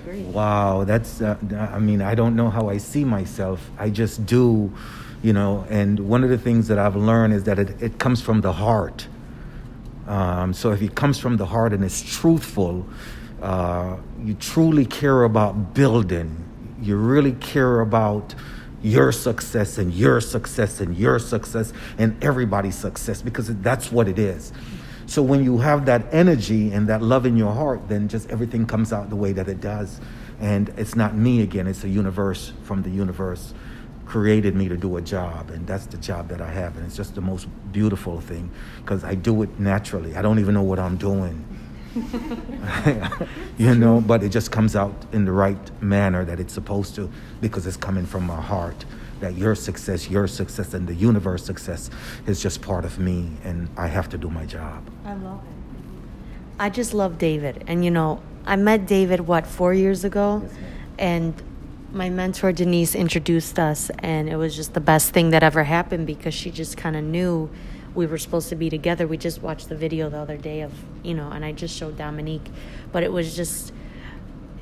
Wow, 0.06 0.84
that's, 0.84 1.22
uh, 1.22 1.38
I 1.74 1.80
mean, 1.80 2.02
I 2.02 2.16
don't 2.16 2.36
know 2.36 2.50
how 2.50 2.70
I 2.70 2.78
see 2.78 3.06
myself. 3.06 3.70
I 3.78 3.90
just 3.90 4.26
do, 4.26 4.72
you 5.22 5.34
know, 5.34 5.66
and 5.70 6.00
one 6.00 6.24
of 6.24 6.30
the 6.30 6.38
things 6.38 6.68
that 6.68 6.78
I've 6.78 6.96
learned 6.96 7.34
is 7.34 7.44
that 7.46 7.60
it, 7.60 7.82
it 7.82 8.00
comes 8.00 8.22
from 8.22 8.42
the 8.42 8.54
heart. 8.54 9.08
Um, 10.08 10.54
so 10.54 10.72
if 10.72 10.82
it 10.82 10.96
comes 10.96 11.20
from 11.20 11.38
the 11.38 11.46
heart 11.46 11.72
and 11.72 11.84
it's 11.84 12.02
truthful, 12.02 12.86
uh, 13.42 13.98
you 14.22 14.34
truly 14.36 14.86
care 14.86 15.24
about 15.24 15.74
building, 15.74 16.44
you 16.82 16.98
really 16.98 17.34
care 17.34 17.80
about 17.80 18.36
your 18.82 19.14
success 19.14 19.78
and 19.78 19.94
your 19.94 20.20
success 20.20 20.82
and 20.82 20.98
your 20.98 21.18
success 21.18 21.72
and 21.98 22.22
everybody's 22.22 22.76
success 22.76 23.22
because 23.22 23.48
that's 23.62 23.92
what 23.92 24.10
it 24.10 24.20
is. 24.20 24.52
So 25.14 25.22
when 25.22 25.44
you 25.44 25.60
have 25.60 25.86
that 25.86 26.12
energy 26.12 26.72
and 26.72 26.90
that 26.90 27.04
love 27.04 27.28
in 27.28 27.38
your 27.38 27.54
heart, 27.54 27.88
then 27.88 28.08
just 28.08 28.32
everything 28.32 28.66
comes 28.66 28.92
out 28.92 29.12
the 29.12 29.16
way 29.16 29.32
that 29.34 29.48
it 29.48 29.62
does. 29.62 30.02
And 30.40 30.70
it's 30.76 30.96
not 30.96 31.16
me 31.16 31.44
again, 31.44 31.68
it's 31.68 31.84
a 31.84 31.88
universe 31.88 32.52
from 32.64 32.82
the 32.82 32.90
universe 32.90 33.54
created 34.08 34.56
me 34.56 34.68
to 34.70 34.76
do 34.76 34.98
a 34.98 35.02
job 35.02 35.52
and 35.52 35.68
that's 35.68 35.86
the 35.86 35.98
job 35.98 36.30
that 36.30 36.42
I 36.42 36.52
have 36.52 36.76
and 36.76 36.86
it's 36.86 36.96
just 36.96 37.16
the 37.16 37.22
most 37.22 37.48
beautiful 37.72 38.22
thing 38.22 38.52
because 38.78 39.04
I 39.04 39.14
do 39.14 39.44
it 39.44 39.60
naturally. 39.60 40.16
I 40.16 40.24
don't 40.24 40.40
even 40.40 40.56
know 40.56 40.64
what 40.64 40.80
I'm 40.80 40.98
doing. 40.98 41.46
you 43.60 43.76
know, 43.76 44.02
but 44.02 44.24
it 44.24 44.30
just 44.30 44.52
comes 44.52 44.76
out 44.76 44.96
in 45.14 45.26
the 45.26 45.32
right 45.32 45.82
manner 45.82 46.26
that 46.26 46.40
it's 46.40 46.54
supposed 46.54 46.96
to 46.96 47.08
because 47.40 47.68
it's 47.68 47.78
coming 47.78 48.08
from 48.08 48.24
my 48.26 48.42
heart 48.42 48.84
that 49.20 49.36
your 49.36 49.56
success, 49.56 50.10
your 50.10 50.28
success, 50.28 50.74
and 50.74 50.88
the 50.88 50.94
universe 50.94 51.46
success 51.46 51.90
is 52.28 52.42
just 52.42 52.62
part 52.62 52.86
of 52.86 53.00
me, 53.00 53.32
and 53.44 53.70
I 53.78 53.88
have 53.88 54.10
to 54.10 54.18
do 54.18 54.30
my 54.30 54.46
job. 54.46 54.90
I 55.06 55.14
love 55.14 55.42
it. 55.44 55.54
I 56.60 56.70
just 56.70 56.94
love 56.94 57.18
David, 57.18 57.64
and 57.68 57.84
you 57.84 57.92
know, 57.92 58.22
I 58.46 58.56
met 58.56 58.86
David 58.86 59.22
what 59.22 59.48
four 59.48 59.74
years 59.74 60.04
ago, 60.04 60.42
yes, 60.44 60.54
and 61.00 61.42
my 61.92 62.10
mentor 62.10 62.52
Denise 62.52 62.96
introduced 62.96 63.60
us, 63.60 63.92
and 64.00 64.30
it 64.30 64.36
was 64.36 64.56
just 64.56 64.74
the 64.74 64.82
best 64.82 65.12
thing 65.12 65.30
that 65.30 65.44
ever 65.44 65.64
happened 65.64 66.08
because 66.08 66.34
she 66.34 66.52
just 66.52 66.76
kind 66.76 66.96
of 66.96 67.04
knew 67.04 67.50
we 67.96 68.08
were 68.08 68.18
supposed 68.18 68.50
to 68.50 68.56
be 68.56 68.70
together. 68.70 69.08
We 69.08 69.18
just 69.18 69.42
watched 69.42 69.70
the 69.70 69.76
video 69.76 70.10
the 70.10 70.18
other 70.18 70.38
day 70.38 70.62
of 70.62 70.74
you 71.04 71.14
know, 71.14 71.30
and 71.30 71.46
I 71.46 71.52
just 71.52 71.76
showed 71.78 71.98
Dominique, 71.98 72.50
but 72.92 73.04
it 73.04 73.12
was 73.12 73.36
just 73.36 73.74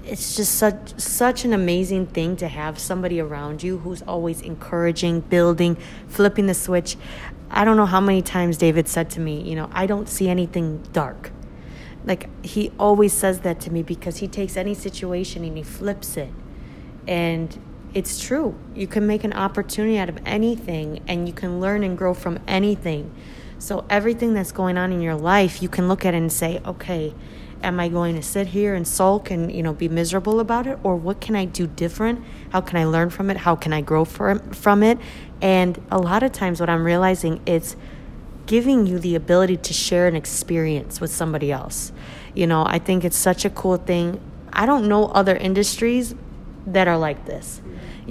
it's 0.03 0.35
just 0.35 0.55
such 0.55 0.99
such 0.99 1.45
an 1.45 1.53
amazing 1.53 2.07
thing 2.07 2.35
to 2.37 2.47
have 2.47 2.79
somebody 2.79 3.19
around 3.19 3.61
you 3.61 3.77
who's 3.79 4.01
always 4.03 4.41
encouraging, 4.41 5.21
building, 5.21 5.77
flipping 6.07 6.47
the 6.47 6.53
switch. 6.53 6.97
I 7.49 7.65
don't 7.65 7.77
know 7.77 7.85
how 7.85 8.01
many 8.01 8.21
times 8.21 8.57
David 8.57 8.87
said 8.87 9.09
to 9.11 9.19
me, 9.19 9.41
you 9.41 9.55
know, 9.55 9.69
I 9.73 9.85
don't 9.85 10.07
see 10.07 10.29
anything 10.29 10.81
dark. 10.93 11.31
Like 12.03 12.29
he 12.43 12.71
always 12.79 13.13
says 13.13 13.41
that 13.41 13.59
to 13.61 13.71
me 13.71 13.83
because 13.83 14.17
he 14.17 14.27
takes 14.27 14.57
any 14.57 14.73
situation 14.73 15.43
and 15.43 15.55
he 15.57 15.63
flips 15.63 16.17
it. 16.17 16.31
And 17.07 17.59
it's 17.93 18.23
true. 18.23 18.57
You 18.73 18.87
can 18.87 19.05
make 19.05 19.23
an 19.23 19.33
opportunity 19.33 19.97
out 19.99 20.09
of 20.09 20.17
anything 20.25 21.01
and 21.07 21.27
you 21.27 21.33
can 21.33 21.59
learn 21.59 21.83
and 21.83 21.97
grow 21.97 22.13
from 22.13 22.39
anything. 22.47 23.13
So 23.59 23.85
everything 23.89 24.33
that's 24.33 24.51
going 24.51 24.77
on 24.77 24.91
in 24.91 25.01
your 25.01 25.15
life, 25.15 25.61
you 25.61 25.69
can 25.69 25.87
look 25.87 26.05
at 26.05 26.15
it 26.15 26.17
and 26.17 26.31
say, 26.31 26.61
okay, 26.65 27.13
am 27.63 27.79
I 27.79 27.89
going 27.89 28.15
to 28.15 28.21
sit 28.23 28.47
here 28.47 28.73
and 28.73 28.87
sulk 28.87 29.31
and 29.31 29.51
you 29.51 29.63
know 29.63 29.73
be 29.73 29.89
miserable 29.89 30.39
about 30.39 30.67
it 30.67 30.79
or 30.83 30.95
what 30.95 31.21
can 31.21 31.35
I 31.35 31.45
do 31.45 31.67
different? 31.67 32.23
How 32.51 32.61
can 32.61 32.77
I 32.77 32.85
learn 32.85 33.09
from 33.09 33.29
it? 33.29 33.37
How 33.37 33.55
can 33.55 33.73
I 33.73 33.81
grow 33.81 34.05
from 34.05 34.39
from 34.51 34.83
it? 34.83 34.97
And 35.41 35.81
a 35.91 35.97
lot 35.97 36.23
of 36.23 36.31
times 36.31 36.59
what 36.59 36.69
I'm 36.69 36.83
realizing 36.83 37.41
is 37.45 37.75
giving 38.45 38.85
you 38.85 38.99
the 38.99 39.15
ability 39.15 39.57
to 39.57 39.73
share 39.73 40.07
an 40.07 40.15
experience 40.15 40.99
with 40.99 41.11
somebody 41.11 41.51
else. 41.51 41.91
You 42.33 42.47
know, 42.47 42.65
I 42.65 42.79
think 42.79 43.03
it's 43.05 43.17
such 43.17 43.45
a 43.45 43.49
cool 43.49 43.77
thing. 43.77 44.19
I 44.51 44.65
don't 44.65 44.87
know 44.87 45.05
other 45.07 45.35
industries 45.35 46.15
that 46.67 46.87
are 46.87 46.97
like 46.97 47.25
this. 47.25 47.61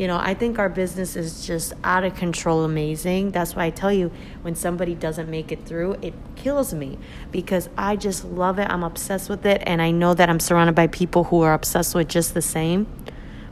You 0.00 0.06
know, 0.06 0.16
I 0.16 0.32
think 0.32 0.58
our 0.58 0.70
business 0.70 1.14
is 1.14 1.46
just 1.46 1.74
out 1.84 2.04
of 2.04 2.14
control 2.14 2.64
amazing. 2.64 3.32
That's 3.32 3.54
why 3.54 3.66
I 3.66 3.70
tell 3.70 3.92
you 3.92 4.10
when 4.40 4.54
somebody 4.54 4.94
doesn't 4.94 5.28
make 5.28 5.52
it 5.52 5.66
through, 5.66 5.98
it 6.00 6.14
kills 6.36 6.72
me 6.72 6.96
because 7.30 7.68
I 7.76 7.96
just 7.96 8.24
love 8.24 8.58
it. 8.58 8.66
I'm 8.70 8.82
obsessed 8.82 9.28
with 9.28 9.44
it. 9.44 9.62
And 9.66 9.82
I 9.82 9.90
know 9.90 10.14
that 10.14 10.30
I'm 10.30 10.40
surrounded 10.40 10.74
by 10.74 10.86
people 10.86 11.24
who 11.24 11.42
are 11.42 11.52
obsessed 11.52 11.94
with 11.94 12.08
just 12.08 12.32
the 12.32 12.40
same. 12.40 12.86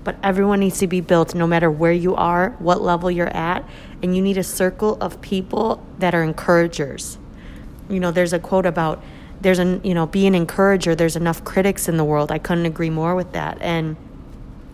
But 0.05 0.17
everyone 0.23 0.61
needs 0.61 0.79
to 0.79 0.87
be 0.87 1.03
built 1.03 1.35
no 1.35 1.47
matter 1.47 1.71
where 1.71 1.93
you 1.93 2.15
are, 2.15 2.57
what 2.61 2.81
level 2.81 3.11
you're 3.11 3.37
at. 3.37 3.69
And 4.03 4.17
you 4.17 4.23
need 4.23 4.39
a 4.39 4.43
circle 4.43 4.97
of 5.03 5.21
people 5.21 5.85
that 5.99 6.15
are 6.15 6.23
encouragers. 6.23 7.19
You 7.91 8.01
know, 8.01 8.11
there's 8.11 8.33
a 8.33 8.39
quote 8.39 8.65
about 8.65 9.05
there's 9.43 9.59
a, 9.59 9.83
you 9.85 9.93
know, 9.93 10.07
be 10.07 10.27
an 10.27 10.35
encourager. 10.35 10.95
There's 10.95 11.15
enough 11.15 11.45
critics 11.45 11.91
in 11.91 11.99
the 11.99 12.05
world. 12.05 12.33
I 12.33 12.39
couldn't 12.39 12.65
agree 12.65 12.89
more 12.89 13.15
with 13.15 13.33
that. 13.33 13.59
And, 13.61 13.99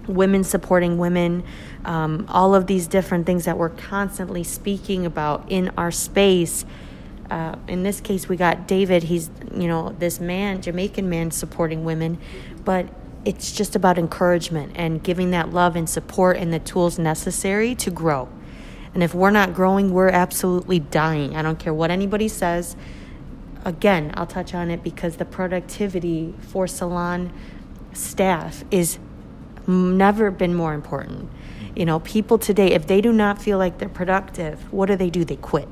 women 0.07 0.45
supporting 0.45 0.99
women, 0.99 1.45
um, 1.85 2.27
all 2.29 2.55
of 2.55 2.67
these 2.67 2.87
different 2.87 3.27
things 3.27 3.45
that 3.45 3.59
we're 3.59 3.71
constantly 3.71 4.45
speaking 4.45 5.07
about 5.07 5.51
in 5.51 5.71
our 5.77 5.91
space. 5.91 6.65
Uh, 7.31 7.57
in 7.69 7.83
this 7.83 8.01
case, 8.01 8.29
we 8.29 8.37
got 8.37 8.69
David. 8.69 9.05
He's, 9.05 9.31
you 9.53 9.67
know, 9.69 9.95
this 9.99 10.21
man, 10.21 10.63
Jamaican 10.63 11.09
man, 11.09 11.31
supporting 11.31 11.85
women, 11.85 12.19
but 12.65 12.89
it's 13.25 13.53
just 13.53 13.75
about 13.75 13.99
encouragement 13.99 14.73
and 14.75 15.03
giving 15.03 15.31
that 15.31 15.51
love 15.51 15.77
and 15.77 15.89
support 15.89 16.37
and 16.37 16.53
the 16.53 16.59
tools 16.59 16.99
necessary 16.99 17.75
to 17.77 17.91
grow. 17.91 18.29
And 18.93 19.03
if 19.03 19.15
we're 19.15 19.31
not 19.31 19.55
growing, 19.55 19.93
we're 19.93 20.11
absolutely 20.11 20.79
dying. 20.79 21.35
I 21.35 21.43
don't 21.43 21.59
care 21.59 21.75
what 21.75 21.91
anybody 21.91 22.29
says. 22.29 22.77
Again, 23.65 24.13
I'll 24.15 24.27
touch 24.27 24.55
on 24.55 24.71
it 24.71 24.85
because 24.85 25.17
the 25.17 25.25
productivity 25.25 26.35
for 26.39 26.67
salon 26.67 27.33
staff 27.93 28.63
is 28.71 28.99
never 29.69 30.31
been 30.31 30.55
more 30.55 30.75
important. 30.75 31.31
You 31.75 31.85
know, 31.85 32.01
people 32.01 32.39
today, 32.39 32.73
if 32.73 32.87
they 32.87 33.01
do 33.01 33.13
not 33.13 33.41
feel 33.41 33.59
like 33.59 33.79
they're 33.79 33.89
productive, 33.89 34.73
what 34.73 34.87
do 34.87 34.97
they 34.97 35.11
do? 35.11 35.25
They 35.25 35.37
quit. 35.37 35.69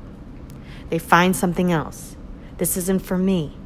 They 0.89 0.99
find 0.99 1.35
something 1.35 1.71
else. 1.71 2.15
This 2.57 2.77
isn't 2.77 3.01
for 3.01 3.17
me. 3.17 3.57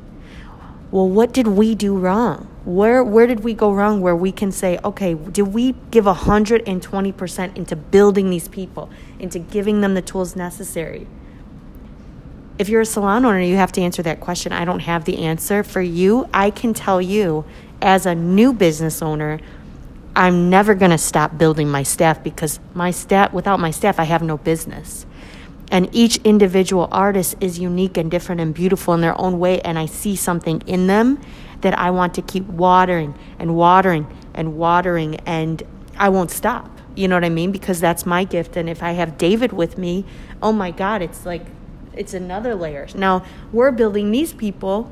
Well, 0.91 1.09
what 1.09 1.33
did 1.33 1.47
we 1.47 1.75
do 1.75 1.97
wrong? 1.97 2.47
Where 2.63 3.03
where 3.03 3.27
did 3.27 3.41
we 3.41 3.53
go 3.53 3.73
wrong 3.73 4.01
where 4.01 4.15
we 4.15 4.31
can 4.31 4.51
say, 4.51 4.79
okay, 4.83 5.13
did 5.13 5.53
we 5.53 5.73
give 5.91 6.05
120% 6.05 7.57
into 7.57 7.75
building 7.75 8.29
these 8.29 8.47
people, 8.47 8.89
into 9.19 9.39
giving 9.39 9.81
them 9.81 9.95
the 9.95 10.01
tools 10.01 10.35
necessary? 10.35 11.07
If 12.57 12.69
you're 12.69 12.81
a 12.81 12.85
salon 12.85 13.25
owner, 13.25 13.41
you 13.41 13.57
have 13.57 13.71
to 13.73 13.81
answer 13.81 14.01
that 14.03 14.19
question. 14.19 14.51
I 14.51 14.65
don't 14.65 14.79
have 14.79 15.05
the 15.05 15.25
answer 15.25 15.63
for 15.63 15.81
you. 15.81 16.27
I 16.33 16.49
can 16.49 16.73
tell 16.73 17.01
you 17.01 17.45
as 17.81 18.05
a 18.05 18.15
new 18.15 18.53
business 18.53 19.01
owner 19.01 19.39
I'm 20.17 20.49
never 20.49 20.73
going 20.73 20.89
to 20.89 20.97
stop 20.97 21.37
building 21.37 21.69
my 21.69 21.83
staff 21.83 22.23
because 22.23 22.59
my 22.73 22.89
staff 22.89 23.31
without 23.33 23.59
my 23.59 23.69
staff 23.69 23.99
I 23.99 24.05
have 24.05 24.23
no 24.23 24.37
business. 24.37 25.05
And 25.69 25.89
each 25.91 26.17
individual 26.23 26.87
artist 26.91 27.35
is 27.39 27.59
unique 27.59 27.97
and 27.97 28.09
different 28.09 28.41
and 28.41 28.51
beautiful 28.51 28.95
in 28.95 29.01
their 29.01 29.19
own 29.21 29.37
way 29.37 29.61
and 29.61 29.77
I 29.77 29.85
see 29.85 30.15
something 30.15 30.63
in 30.65 30.87
them 30.87 31.21
that 31.61 31.77
I 31.77 31.91
want 31.91 32.15
to 32.15 32.23
keep 32.23 32.45
watering 32.47 33.13
and 33.37 33.55
watering 33.55 34.07
and 34.33 34.57
watering 34.57 35.17
and 35.27 35.61
I 35.99 36.09
won't 36.09 36.31
stop. 36.31 36.71
You 36.95 37.07
know 37.07 37.15
what 37.15 37.23
I 37.23 37.29
mean? 37.29 37.51
Because 37.51 37.79
that's 37.79 38.03
my 38.03 38.23
gift 38.23 38.57
and 38.57 38.67
if 38.67 38.81
I 38.81 38.93
have 38.93 39.19
David 39.19 39.53
with 39.53 39.77
me, 39.77 40.03
oh 40.41 40.51
my 40.51 40.71
god, 40.71 41.03
it's 41.03 41.27
like 41.27 41.45
it's 41.93 42.15
another 42.15 42.55
layer. 42.55 42.87
Now, 42.95 43.23
we're 43.51 43.71
building 43.71 44.09
these 44.09 44.33
people 44.33 44.91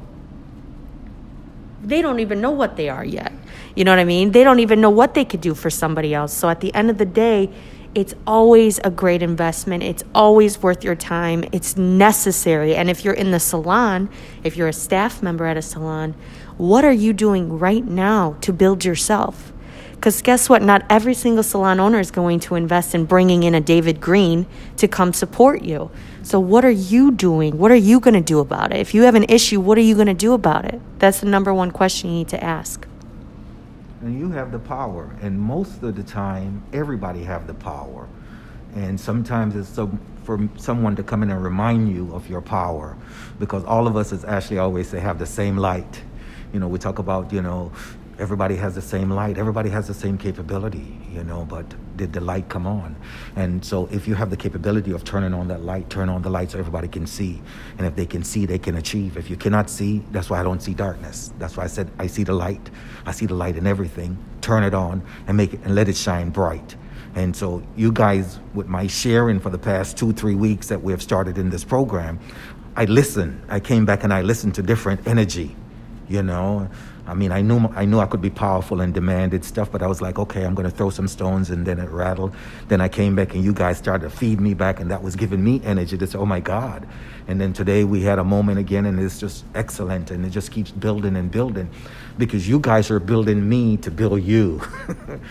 they 1.85 2.01
don't 2.01 2.19
even 2.19 2.41
know 2.41 2.51
what 2.51 2.75
they 2.75 2.89
are 2.89 3.05
yet. 3.05 3.31
You 3.75 3.83
know 3.83 3.91
what 3.91 3.99
I 3.99 4.05
mean? 4.05 4.31
They 4.31 4.43
don't 4.43 4.59
even 4.59 4.81
know 4.81 4.89
what 4.89 5.13
they 5.13 5.25
could 5.25 5.41
do 5.41 5.53
for 5.53 5.69
somebody 5.69 6.13
else. 6.13 6.33
So 6.33 6.49
at 6.49 6.61
the 6.61 6.73
end 6.73 6.89
of 6.89 6.97
the 6.97 7.05
day, 7.05 7.49
it's 7.93 8.13
always 8.27 8.79
a 8.83 8.89
great 8.89 9.21
investment. 9.21 9.81
It's 9.81 10.03
always 10.13 10.61
worth 10.61 10.83
your 10.83 10.95
time. 10.95 11.45
It's 11.53 11.77
necessary. 11.77 12.75
And 12.75 12.89
if 12.89 13.05
you're 13.05 13.13
in 13.13 13.31
the 13.31 13.39
salon, 13.39 14.09
if 14.43 14.57
you're 14.57 14.67
a 14.67 14.73
staff 14.73 15.23
member 15.23 15.45
at 15.45 15.55
a 15.55 15.61
salon, 15.61 16.13
what 16.57 16.83
are 16.83 16.91
you 16.91 17.13
doing 17.13 17.57
right 17.57 17.85
now 17.85 18.35
to 18.41 18.51
build 18.51 18.83
yourself? 18.83 19.53
Because 20.05 20.21
guess 20.21 20.47
what? 20.47 20.61
Not 20.61 20.85
every 20.87 21.15
single 21.15 21.41
salon 21.41 21.79
owner 21.79 21.99
is 21.99 22.11
going 22.11 22.39
to 22.41 22.53
invest 22.53 22.93
in 22.93 23.05
bringing 23.05 23.41
in 23.41 23.55
a 23.55 23.59
David 23.59 23.99
Green 23.99 24.45
to 24.77 24.87
come 24.87 25.13
support 25.13 25.63
you. 25.63 25.89
So, 26.21 26.39
what 26.39 26.63
are 26.63 26.69
you 26.69 27.09
doing? 27.09 27.57
What 27.57 27.71
are 27.71 27.75
you 27.75 27.99
going 27.99 28.13
to 28.13 28.21
do 28.21 28.37
about 28.37 28.71
it? 28.71 28.77
If 28.77 28.93
you 28.93 29.01
have 29.01 29.15
an 29.15 29.23
issue, 29.23 29.59
what 29.59 29.79
are 29.79 29.81
you 29.81 29.95
going 29.95 30.05
to 30.05 30.13
do 30.13 30.33
about 30.33 30.65
it? 30.65 30.79
That's 30.99 31.21
the 31.21 31.25
number 31.25 31.51
one 31.55 31.71
question 31.71 32.11
you 32.11 32.17
need 32.17 32.27
to 32.27 32.43
ask. 32.43 32.85
And 34.01 34.19
you 34.19 34.29
have 34.29 34.51
the 34.51 34.59
power, 34.59 35.09
and 35.23 35.41
most 35.41 35.81
of 35.81 35.95
the 35.95 36.03
time, 36.03 36.61
everybody 36.71 37.23
have 37.23 37.47
the 37.47 37.55
power. 37.55 38.07
And 38.75 39.01
sometimes 39.01 39.55
it's 39.55 39.69
so 39.69 39.89
for 40.23 40.47
someone 40.55 40.95
to 40.97 41.03
come 41.03 41.23
in 41.23 41.31
and 41.31 41.43
remind 41.43 41.89
you 41.89 42.13
of 42.13 42.29
your 42.29 42.41
power, 42.41 42.95
because 43.39 43.63
all 43.63 43.87
of 43.87 43.95
us, 43.95 44.13
as 44.13 44.23
Ashley 44.23 44.59
always 44.59 44.87
say, 44.87 44.99
have 44.99 45.17
the 45.17 45.25
same 45.25 45.57
light. 45.57 46.03
You 46.53 46.59
know, 46.59 46.67
we 46.67 46.77
talk 46.77 46.99
about 46.99 47.33
you 47.33 47.41
know 47.41 47.71
everybody 48.19 48.55
has 48.55 48.75
the 48.75 48.81
same 48.81 49.09
light. 49.09 49.37
Everybody 49.37 49.69
has 49.69 49.87
the 49.87 49.93
same 49.93 50.17
capability 50.17 50.97
you 51.15 51.23
know 51.23 51.45
but 51.45 51.65
did 51.97 52.11
the 52.11 52.19
light 52.19 52.49
come 52.49 52.67
on? 52.67 52.95
And 53.35 53.63
so 53.63 53.87
if 53.91 54.07
you 54.07 54.15
have 54.15 54.29
the 54.29 54.37
capability 54.37 54.91
of 54.91 55.03
turning 55.05 55.33
on 55.33 55.47
that 55.47 55.63
light 55.63 55.89
turn 55.89 56.09
on 56.09 56.21
the 56.21 56.29
light 56.29 56.51
so 56.51 56.59
everybody 56.59 56.87
can 56.89 57.07
see. 57.07 57.41
And 57.77 57.87
if 57.87 57.95
they 57.95 58.05
can 58.05 58.23
see 58.23 58.45
they 58.45 58.59
can 58.59 58.75
achieve. 58.75 59.17
If 59.17 59.29
you 59.29 59.37
cannot 59.37 59.69
see 59.69 60.03
that's 60.11 60.29
why 60.29 60.39
i 60.39 60.43
don't 60.43 60.61
see 60.61 60.73
darkness. 60.73 61.31
That's 61.39 61.55
why 61.57 61.63
i 61.63 61.67
said 61.67 61.89
i 61.97 62.07
see 62.07 62.23
the 62.23 62.33
light. 62.33 62.69
I 63.05 63.11
see 63.11 63.25
the 63.25 63.33
light 63.33 63.55
in 63.55 63.65
everything. 63.65 64.17
Turn 64.41 64.63
it 64.63 64.73
on 64.73 65.01
and 65.27 65.37
make 65.37 65.53
it 65.53 65.61
and 65.63 65.73
let 65.73 65.87
it 65.87 65.95
shine 65.95 66.29
bright. 66.29 66.75
And 67.15 67.33
so 67.33 67.63
you 67.77 67.93
guys 67.93 68.39
with 68.53 68.67
my 68.67 68.87
sharing 68.87 69.39
for 69.39 69.49
the 69.49 69.57
past 69.57 69.97
two 69.97 70.11
three 70.11 70.35
weeks 70.35 70.67
that 70.67 70.81
we 70.81 70.91
have 70.91 71.01
started 71.01 71.37
in 71.37 71.49
this 71.49 71.63
program 71.63 72.19
i 72.77 72.83
listen. 72.85 73.41
I 73.47 73.61
came 73.61 73.85
back 73.85 74.03
and 74.03 74.13
i 74.13 74.21
listened 74.21 74.55
to 74.55 74.61
different 74.61 75.07
energy 75.07 75.55
you 76.07 76.21
know 76.21 76.69
I 77.07 77.13
mean, 77.13 77.31
I 77.31 77.41
knew 77.41 77.67
I 77.75 77.85
knew 77.85 77.99
I 77.99 78.07
could 78.07 78.21
be 78.21 78.29
powerful 78.29 78.81
and 78.81 78.93
demanded 78.93 79.45
stuff, 79.45 79.71
but 79.71 79.83
I 79.83 79.87
was 79.87 80.01
like, 80.01 80.17
okay, 80.17 80.43
I'm 80.43 80.55
going 80.55 80.69
to 80.69 80.75
throw 80.75 80.89
some 80.89 81.07
stones, 81.07 81.49
and 81.49 81.65
then 81.65 81.79
it 81.79 81.89
rattled. 81.89 82.33
Then 82.67 82.81
I 82.81 82.87
came 82.87 83.15
back, 83.15 83.33
and 83.35 83.43
you 83.43 83.53
guys 83.53 83.77
started 83.77 84.09
to 84.09 84.15
feed 84.15 84.41
me 84.41 84.53
back, 84.53 84.79
and 84.79 84.89
that 84.89 85.03
was 85.03 85.15
giving 85.15 85.43
me 85.43 85.61
energy 85.63 85.97
to 85.97 86.07
say, 86.07 86.17
oh 86.17 86.25
my 86.25 86.39
God. 86.39 86.87
And 87.27 87.39
then 87.39 87.53
today 87.53 87.83
we 87.83 88.01
had 88.01 88.17
a 88.17 88.23
moment 88.23 88.59
again, 88.59 88.85
and 88.85 88.99
it's 88.99 89.19
just 89.19 89.45
excellent, 89.53 90.09
and 90.11 90.25
it 90.25 90.31
just 90.31 90.51
keeps 90.51 90.71
building 90.71 91.15
and 91.15 91.29
building, 91.29 91.69
because 92.17 92.49
you 92.49 92.59
guys 92.59 92.89
are 92.89 92.99
building 92.99 93.47
me 93.47 93.77
to 93.77 93.91
build 93.91 94.23
you. 94.23 94.61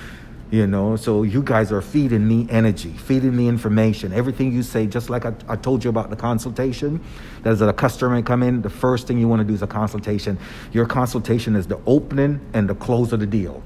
you 0.51 0.67
know? 0.67 0.97
So 0.97 1.23
you 1.23 1.43
guys 1.43 1.73
are 1.73 1.83
feeding 1.83 2.27
me 2.27 2.47
energy 2.51 2.93
feeding 2.93 3.37
me 3.37 3.49
information. 3.49 4.13
Everything 4.13 4.53
you 4.53 4.63
say 4.63 4.87
just 4.87 5.11
like 5.11 5.25
I, 5.25 5.35
I, 5.49 5.57
told 5.57 5.85
you 5.85 5.91
about 5.91 6.11
the 6.11 6.17
consultation 6.17 7.01
there's 7.43 7.61
a 7.61 7.73
customer 7.73 8.21
come 8.23 8.43
in 8.43 8.63
the 8.63 8.71
first 8.71 9.07
thing 9.07 9.19
you 9.19 9.29
want 9.29 9.41
to 9.41 9.45
do 9.45 9.55
is 9.55 9.63
a 9.63 9.67
consultation. 9.67 10.39
Your 10.73 10.87
consultation 10.87 11.57
is 11.57 11.67
the 11.67 11.81
opening 11.87 12.41
and 12.53 12.69
the 12.69 12.75
close 12.75 13.13
of 13.13 13.21
the 13.21 13.27
deal. 13.27 13.63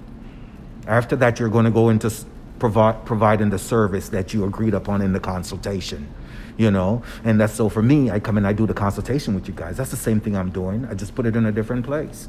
After 0.86 1.16
that 1.16 1.38
you're 1.38 1.48
going 1.48 1.64
to 1.64 1.70
go 1.70 1.90
into 1.90 2.12
providing 2.58 3.50
the 3.50 3.58
service 3.58 4.08
that 4.08 4.34
you 4.34 4.44
agreed 4.44 4.74
upon 4.74 5.02
in 5.02 5.12
the 5.12 5.20
consultation 5.20 6.08
you 6.56 6.72
know? 6.72 7.04
And 7.22 7.40
that's 7.40 7.54
so 7.54 7.68
for 7.68 7.82
me 7.82 8.10
i 8.10 8.18
come 8.18 8.36
in 8.36 8.44
i 8.44 8.52
do 8.52 8.66
the 8.66 8.74
consultation 8.74 9.34
with 9.34 9.46
you 9.46 9.54
guys. 9.54 9.76
That's 9.76 9.90
the 9.90 9.96
same 9.96 10.20
thing 10.20 10.36
i'm 10.36 10.50
doing. 10.50 10.84
I 10.86 10.94
just 10.94 11.14
put 11.14 11.24
it 11.24 11.36
in 11.36 11.46
a 11.46 11.52
different 11.52 11.86
place 11.86 12.28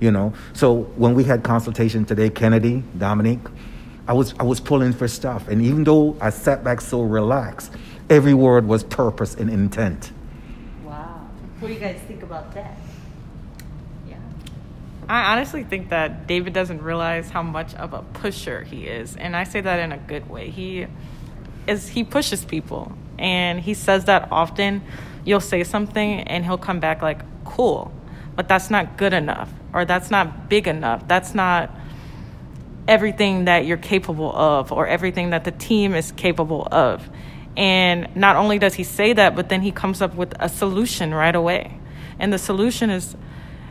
you 0.00 0.10
know. 0.10 0.32
So 0.52 0.82
when 0.96 1.14
we 1.14 1.24
had 1.24 1.42
consultation 1.42 2.04
today, 2.04 2.30
Kennedy, 2.30 2.82
Dominique, 2.98 3.46
I 4.06 4.12
was 4.14 4.34
I 4.40 4.42
was 4.42 4.60
pulling 4.60 4.92
for 4.92 5.06
stuff, 5.06 5.48
and 5.48 5.62
even 5.62 5.84
though 5.84 6.16
I 6.20 6.30
sat 6.30 6.64
back 6.64 6.80
so 6.80 7.02
relaxed, 7.02 7.72
every 8.10 8.34
word 8.34 8.66
was 8.66 8.82
purpose 8.82 9.34
and 9.34 9.48
intent. 9.48 10.10
Wow, 10.84 11.28
what 11.60 11.68
do 11.68 11.74
you 11.74 11.80
guys 11.80 12.00
think 12.08 12.22
about 12.22 12.52
that? 12.54 12.76
Yeah, 14.08 14.16
I 15.08 15.32
honestly 15.32 15.62
think 15.62 15.90
that 15.90 16.26
David 16.26 16.52
doesn't 16.52 16.82
realize 16.82 17.30
how 17.30 17.42
much 17.42 17.74
of 17.74 17.92
a 17.92 18.02
pusher 18.02 18.64
he 18.64 18.86
is, 18.86 19.16
and 19.16 19.36
I 19.36 19.44
say 19.44 19.60
that 19.60 19.78
in 19.78 19.92
a 19.92 19.98
good 19.98 20.28
way. 20.28 20.50
He 20.50 20.88
is 21.68 21.88
he 21.88 22.02
pushes 22.02 22.44
people, 22.44 22.92
and 23.18 23.60
he 23.60 23.74
says 23.74 24.06
that 24.06 24.28
often. 24.32 24.82
You'll 25.24 25.38
say 25.38 25.62
something, 25.62 26.22
and 26.22 26.44
he'll 26.44 26.58
come 26.58 26.80
back 26.80 27.02
like, 27.02 27.20
"Cool." 27.44 27.92
But 28.36 28.48
that's 28.48 28.70
not 28.70 28.96
good 28.96 29.12
enough 29.12 29.52
or 29.74 29.84
that's 29.84 30.10
not 30.10 30.48
big 30.48 30.66
enough. 30.66 31.06
That's 31.08 31.34
not 31.34 31.70
everything 32.88 33.44
that 33.44 33.64
you're 33.64 33.76
capable 33.76 34.34
of 34.34 34.72
or 34.72 34.86
everything 34.86 35.30
that 35.30 35.44
the 35.44 35.52
team 35.52 35.94
is 35.94 36.12
capable 36.12 36.66
of. 36.70 37.08
And 37.56 38.14
not 38.16 38.36
only 38.36 38.58
does 38.58 38.74
he 38.74 38.84
say 38.84 39.12
that, 39.12 39.36
but 39.36 39.48
then 39.48 39.62
he 39.62 39.70
comes 39.70 40.00
up 40.00 40.14
with 40.14 40.34
a 40.40 40.48
solution 40.48 41.14
right 41.14 41.34
away. 41.34 41.78
And 42.18 42.32
the 42.32 42.38
solution 42.38 42.90
is, 42.90 43.14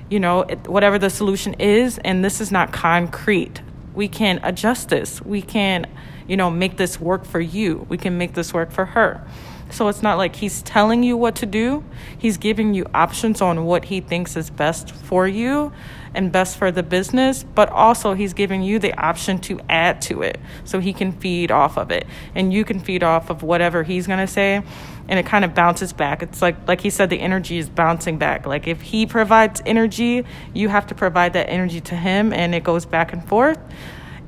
you 0.10 0.20
know, 0.20 0.44
whatever 0.66 1.00
the 1.00 1.10
solution 1.10 1.56
is, 1.56 1.98
and 2.00 2.24
this 2.24 2.42
is 2.42 2.52
not 2.52 2.72
concrete. 2.72 3.62
We 3.94 4.08
can 4.08 4.40
adjust 4.44 4.90
this. 4.90 5.22
We 5.22 5.42
can, 5.42 5.88
you 6.28 6.38
know, 6.38 6.50
make 6.50 6.78
this 6.78 7.00
work 7.00 7.26
for 7.26 7.40
you. 7.40 7.86
We 7.90 7.98
can 7.98 8.18
make 8.18 8.34
this 8.34 8.54
work 8.54 8.72
for 8.72 8.86
her. 8.86 9.26
So 9.72 9.88
it's 9.88 10.02
not 10.02 10.18
like 10.18 10.36
he's 10.36 10.62
telling 10.62 11.04
you 11.04 11.18
what 11.18 11.36
to 11.38 11.46
do, 11.46 11.84
he's 12.18 12.38
giving 12.38 12.74
you 12.74 12.86
options 12.94 13.42
on 13.42 13.66
what 13.66 13.86
he 13.86 14.02
thinks 14.02 14.36
is 14.36 14.50
best 14.50 14.92
for 14.92 15.28
you 15.28 15.72
and 16.14 16.32
best 16.32 16.58
for 16.58 16.72
the 16.72 16.84
business, 16.84 17.44
but 17.44 17.70
also 17.70 18.14
he's 18.14 18.34
giving 18.34 18.62
you 18.62 18.80
the 18.80 18.94
option 19.02 19.40
to 19.40 19.60
add 19.70 20.02
to 20.02 20.22
it 20.22 20.40
so 20.66 20.80
he 20.80 20.92
can 20.92 21.14
feed 21.14 21.52
off 21.52 21.78
of 21.78 21.90
it. 21.90 22.06
And 22.36 22.54
you 22.54 22.66
can 22.66 22.80
feed 22.80 23.02
off 23.02 23.30
of 23.30 23.44
whatever 23.44 23.84
he's 23.84 24.08
going 24.08 24.20
to 24.20 24.28
say 24.28 24.64
and 25.08 25.20
it 25.20 25.26
kind 25.26 25.44
of 25.44 25.54
bounces 25.54 25.94
back. 25.94 26.24
It's 26.24 26.42
like 26.42 26.68
like 26.68 26.82
he 26.82 26.90
said 26.90 27.10
the 27.10 27.20
energy 27.20 27.58
is 27.58 27.70
bouncing 27.70 28.18
back. 28.18 28.46
Like 28.46 28.68
if 28.68 28.82
he 28.82 29.06
provides 29.06 29.62
energy, 29.66 30.26
you 30.54 30.70
have 30.70 30.88
to 30.88 30.96
provide 30.96 31.34
that 31.34 31.50
energy 31.50 31.82
to 31.82 31.96
him 31.96 32.34
and 32.34 32.56
it 32.56 32.64
goes 32.64 32.86
back 32.86 33.14
and 33.14 33.28
forth. 33.28 33.60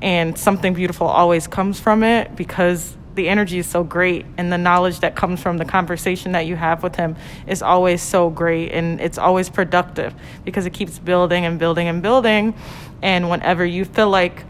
And 0.02 0.38
something 0.38 0.74
beautiful 0.74 1.06
always 1.06 1.46
comes 1.46 1.80
from 1.80 2.02
it 2.02 2.36
because 2.36 2.96
the 3.14 3.28
energy 3.28 3.58
is 3.58 3.66
so 3.66 3.84
great 3.84 4.26
and 4.36 4.52
the 4.52 4.58
knowledge 4.58 5.00
that 5.00 5.14
comes 5.14 5.40
from 5.40 5.58
the 5.58 5.64
conversation 5.64 6.32
that 6.32 6.46
you 6.46 6.56
have 6.56 6.82
with 6.82 6.96
him 6.96 7.16
is 7.46 7.62
always 7.62 8.02
so 8.02 8.30
great 8.30 8.72
and 8.72 9.00
it's 9.00 9.18
always 9.18 9.48
productive 9.48 10.14
because 10.44 10.66
it 10.66 10.72
keeps 10.72 10.98
building 10.98 11.44
and 11.44 11.58
building 11.58 11.88
and 11.88 12.02
building. 12.02 12.54
And 13.02 13.30
whenever 13.30 13.64
you 13.64 13.84
feel 13.84 14.10
like 14.10 14.44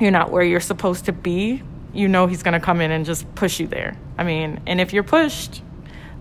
you're 0.00 0.10
not 0.10 0.30
where 0.30 0.42
you're 0.42 0.60
supposed 0.60 1.06
to 1.06 1.12
be 1.12 1.62
you 1.92 2.06
know 2.06 2.26
he's 2.26 2.42
going 2.42 2.54
to 2.54 2.64
come 2.64 2.80
in 2.80 2.90
and 2.90 3.04
just 3.04 3.32
push 3.34 3.58
you 3.58 3.66
there. 3.66 3.96
I 4.18 4.24
mean 4.24 4.60
and 4.66 4.80
if 4.80 4.92
you're 4.92 5.02
pushed 5.02 5.62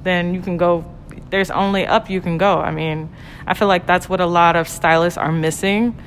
then 0.03 0.33
you 0.33 0.41
can 0.41 0.57
go 0.57 0.85
there's 1.29 1.51
only 1.51 1.85
up 1.85 2.09
you 2.09 2.21
can 2.21 2.37
go. 2.37 2.59
I 2.59 2.71
mean 2.71 3.09
i 3.45 3.53
feel 3.53 3.67
like 3.67 3.85
that's 3.85 4.07
what 4.07 4.21
a 4.21 4.25
lot 4.25 4.55
of 4.55 4.67
stylists 4.67 5.17
are 5.17 5.31
missing. 5.31 6.01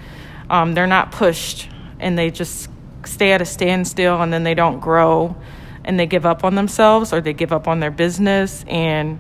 Um, 0.49 0.75
they're 0.75 0.87
not 0.87 1.12
pushed 1.12 1.69
and 2.01 2.19
they 2.19 2.31
just 2.31 2.69
stay 3.05 3.33
at 3.33 3.41
a 3.41 3.45
standstill 3.45 4.23
and 4.23 4.33
then 4.33 4.45
they 4.45 4.55
don't 4.55 4.81
grow 4.81 5.37
and 5.85 5.99
they 5.99 6.07
give 6.07 6.27
up 6.27 6.45
on 6.45 6.55
themselves 6.55 7.12
or 7.12 7.21
they 7.21 7.33
give 7.33 7.53
up 7.53 7.67
on 7.69 7.81
their 7.81 7.91
business 7.91 8.65
and 8.69 9.19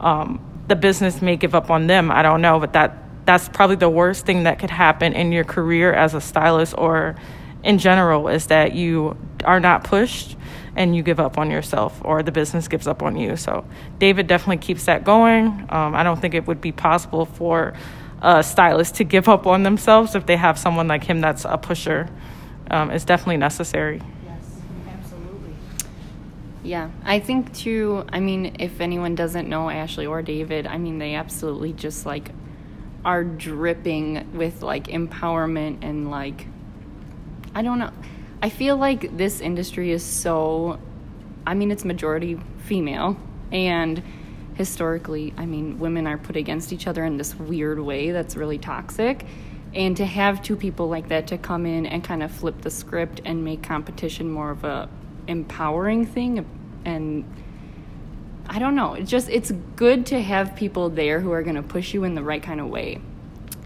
um, 0.00 0.40
the 0.68 0.76
business 0.76 1.20
may 1.20 1.36
give 1.36 1.54
up 1.54 1.70
on 1.70 1.86
them. 1.86 2.10
I 2.10 2.22
don't 2.22 2.40
know, 2.40 2.58
but 2.58 2.72
that 2.72 2.98
that's 3.24 3.48
probably 3.48 3.76
the 3.76 3.88
worst 3.88 4.26
thing 4.26 4.42
that 4.42 4.58
could 4.58 4.70
happen 4.70 5.14
in 5.14 5.32
your 5.32 5.44
career 5.44 5.92
as 5.92 6.14
a 6.14 6.20
stylist 6.20 6.74
or 6.76 7.16
in 7.62 7.78
general 7.78 8.28
is 8.28 8.48
that 8.48 8.74
you 8.74 9.16
are 9.44 9.60
not 9.60 9.84
pushed 9.84 10.36
and 10.76 10.94
you 10.94 11.02
give 11.02 11.20
up 11.20 11.38
on 11.38 11.50
yourself 11.50 11.98
or 12.04 12.22
the 12.22 12.32
business 12.32 12.68
gives 12.68 12.86
up 12.86 13.02
on 13.02 13.16
you. 13.16 13.36
So 13.36 13.64
David 13.98 14.26
definitely 14.26 14.58
keeps 14.58 14.84
that 14.86 15.04
going. 15.04 15.46
Um, 15.70 15.94
I 15.94 16.02
don't 16.02 16.20
think 16.20 16.34
it 16.34 16.46
would 16.46 16.60
be 16.60 16.72
possible 16.72 17.24
for 17.24 17.72
a 18.20 18.42
stylist 18.42 18.96
to 18.96 19.04
give 19.04 19.28
up 19.28 19.46
on 19.46 19.62
themselves 19.62 20.14
if 20.14 20.26
they 20.26 20.36
have 20.36 20.58
someone 20.58 20.88
like 20.88 21.04
him 21.04 21.20
that's 21.20 21.44
a 21.44 21.56
pusher 21.56 22.08
um, 22.70 22.90
is 22.90 23.04
definitely 23.04 23.36
necessary. 23.36 24.00
Yes, 24.24 24.60
absolutely. 24.88 25.54
Yeah, 26.62 26.90
I 27.04 27.20
think 27.20 27.52
too. 27.54 28.04
I 28.12 28.20
mean, 28.20 28.56
if 28.58 28.80
anyone 28.80 29.14
doesn't 29.14 29.48
know 29.48 29.70
Ashley 29.70 30.06
or 30.06 30.22
David, 30.22 30.66
I 30.66 30.78
mean, 30.78 30.98
they 30.98 31.14
absolutely 31.14 31.72
just 31.72 32.06
like 32.06 32.30
are 33.04 33.22
dripping 33.22 34.32
with 34.36 34.62
like 34.62 34.86
empowerment 34.86 35.78
and 35.82 36.10
like 36.10 36.46
I 37.54 37.62
don't 37.62 37.78
know. 37.78 37.90
I 38.42 38.48
feel 38.50 38.76
like 38.76 39.16
this 39.16 39.40
industry 39.40 39.92
is 39.92 40.02
so, 40.02 40.78
I 41.46 41.54
mean, 41.54 41.70
it's 41.70 41.84
majority 41.84 42.38
female. 42.64 43.16
And 43.52 44.02
historically, 44.54 45.32
I 45.36 45.46
mean, 45.46 45.78
women 45.78 46.06
are 46.06 46.18
put 46.18 46.36
against 46.36 46.72
each 46.72 46.86
other 46.86 47.04
in 47.04 47.16
this 47.16 47.34
weird 47.36 47.78
way 47.78 48.10
that's 48.10 48.36
really 48.36 48.58
toxic. 48.58 49.24
And 49.74 49.96
to 49.96 50.06
have 50.06 50.42
two 50.42 50.56
people 50.56 50.88
like 50.88 51.08
that 51.08 51.26
to 51.28 51.38
come 51.38 51.66
in 51.66 51.84
and 51.86 52.04
kind 52.04 52.22
of 52.22 52.30
flip 52.30 52.60
the 52.60 52.70
script 52.70 53.20
and 53.24 53.44
make 53.44 53.62
competition 53.62 54.30
more 54.30 54.50
of 54.50 54.64
a 54.64 54.88
empowering 55.26 56.06
thing 56.06 56.46
and 56.84 57.24
I 58.46 58.58
don't 58.58 58.74
know. 58.74 58.94
It's 58.94 59.10
just 59.10 59.28
it's 59.30 59.52
good 59.74 60.06
to 60.06 60.20
have 60.20 60.54
people 60.54 60.90
there 60.90 61.20
who 61.20 61.32
are 61.32 61.42
going 61.42 61.56
to 61.56 61.62
push 61.62 61.94
you 61.94 62.04
in 62.04 62.14
the 62.14 62.22
right 62.22 62.42
kind 62.42 62.60
of 62.60 62.68
way 62.68 63.00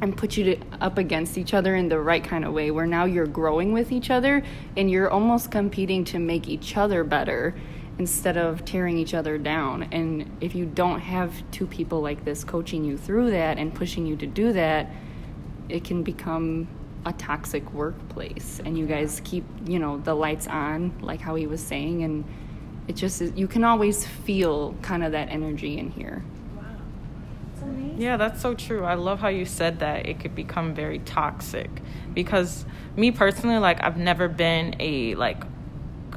and 0.01 0.17
put 0.17 0.37
you 0.37 0.45
to, 0.45 0.57
up 0.81 0.97
against 0.97 1.37
each 1.37 1.53
other 1.53 1.75
in 1.75 1.89
the 1.89 1.99
right 1.99 2.23
kind 2.23 2.45
of 2.45 2.53
way 2.53 2.71
where 2.71 2.87
now 2.87 3.05
you're 3.05 3.27
growing 3.27 3.73
with 3.73 3.91
each 3.91 4.11
other 4.11 4.43
and 4.77 4.91
you're 4.91 5.11
almost 5.11 5.51
competing 5.51 6.05
to 6.05 6.19
make 6.19 6.49
each 6.49 6.77
other 6.77 7.03
better 7.03 7.55
instead 7.99 8.37
of 8.37 8.65
tearing 8.65 8.97
each 8.97 9.13
other 9.13 9.37
down. 9.37 9.83
And 9.91 10.37
if 10.41 10.55
you 10.55 10.67
don't 10.67 11.01
have 11.01 11.43
two 11.51 11.67
people 11.67 12.01
like 12.01 12.25
this 12.25 12.45
coaching 12.45 12.85
you 12.85 12.97
through 12.97 13.33
that 13.33 13.59
and 13.59 13.75
pushing 13.75 14.07
you 14.07 14.17
to 14.17 14.27
do 14.27 14.53
that, 14.53 14.89
it 15.69 15.85
can 15.85 16.03
become 16.03 16.69
a 17.05 17.13
toxic 17.13 17.73
workplace 17.73 18.61
and 18.65 18.77
you 18.77 18.87
guys 18.87 19.21
keep, 19.25 19.45
you 19.67 19.79
know, 19.79 19.99
the 19.99 20.15
lights 20.15 20.47
on 20.47 20.93
like 21.01 21.21
how 21.21 21.35
he 21.35 21.47
was 21.47 21.61
saying 21.63 22.03
and 22.03 22.25
it 22.87 22.97
just 22.97 23.21
is, 23.21 23.33
you 23.37 23.47
can 23.47 23.65
always 23.65 24.07
feel 24.07 24.75
kind 24.83 25.05
of 25.05 25.13
that 25.13 25.29
energy 25.29 25.79
in 25.79 25.91
here. 25.91 26.25
Wow. 26.57 26.63
that's 27.51 27.63
amazing! 27.63 28.01
yeah, 28.01 28.17
that's 28.17 28.41
so 28.41 28.55
true. 28.55 28.85
I 28.85 28.95
love 28.95 29.21
how 29.21 29.29
you 29.29 29.45
said 29.45 29.81
that 29.81 30.07
it 30.07 30.21
could 30.21 30.35
become 30.35 30.75
very 30.75 30.99
toxic 31.01 31.71
because 32.15 32.65
me 32.97 33.11
personally 33.11 33.59
like 33.59 33.83
I've 33.83 33.99
never 33.99 34.29
been 34.29 34.75
a 34.81 35.15
like 35.15 35.45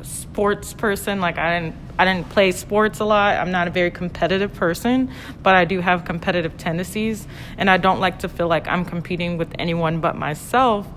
sports 0.02 0.74
person 0.74 1.20
like 1.20 1.38
I 1.38 1.60
didn't 1.60 1.91
I 2.02 2.06
didn't 2.06 2.30
play 2.30 2.52
sports 2.52 3.00
a 3.00 3.06
lot. 3.06 3.38
I'm 3.38 3.52
not 3.52 3.68
a 3.68 3.70
very 3.70 3.92
competitive 3.92 4.56
person, 4.56 5.12
but 5.44 5.54
I 5.54 5.66
do 5.66 5.82
have 5.82 6.04
competitive 6.04 6.58
tendencies 6.58 7.28
and 7.60 7.70
I 7.70 7.78
don't 7.78 8.00
like 8.00 8.18
to 8.20 8.28
feel 8.28 8.48
like 8.48 8.68
I'm 8.68 8.86
competing 8.86 9.38
with 9.38 9.54
anyone 9.60 10.02
but 10.02 10.16
myself. 10.16 10.88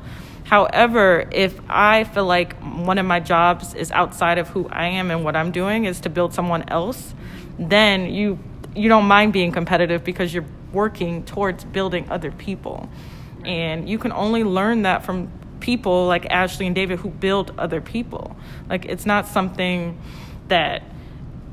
However, 0.45 1.29
if 1.31 1.61
I 1.69 2.05
feel 2.05 2.25
like 2.25 2.55
one 2.63 2.97
of 2.97 3.05
my 3.05 3.21
jobs 3.21 3.75
is 3.75 3.93
outside 3.93 4.39
of 4.39 4.49
who 4.49 4.67
I 4.71 4.87
am 4.87 5.11
and 5.11 5.23
what 5.25 5.37
I'm 5.37 5.53
doing 5.53 5.85
is 5.85 6.01
to 6.01 6.09
build 6.09 6.33
someone 6.33 6.67
else, 6.71 7.15
then 7.59 8.07
you 8.07 8.39
you 8.75 8.89
don't 8.89 9.05
mind 9.05 9.35
being 9.35 9.53
competitive 9.53 10.05
because 10.05 10.33
you're 10.33 10.47
working 10.73 11.23
towards 11.27 11.65
building 11.65 12.09
other 12.09 12.31
people. 12.31 12.89
And 13.45 13.87
you 13.91 13.99
can 13.99 14.11
only 14.11 14.43
learn 14.43 14.83
that 14.83 15.05
from 15.05 15.31
people 15.61 16.07
like 16.07 16.25
Ashley 16.31 16.65
and 16.65 16.75
David 16.75 17.01
who 17.01 17.11
build 17.11 17.53
other 17.59 17.83
people. 17.83 18.35
Like 18.71 18.87
it's 18.87 19.05
not 19.05 19.29
something 19.29 19.99
that 20.49 20.83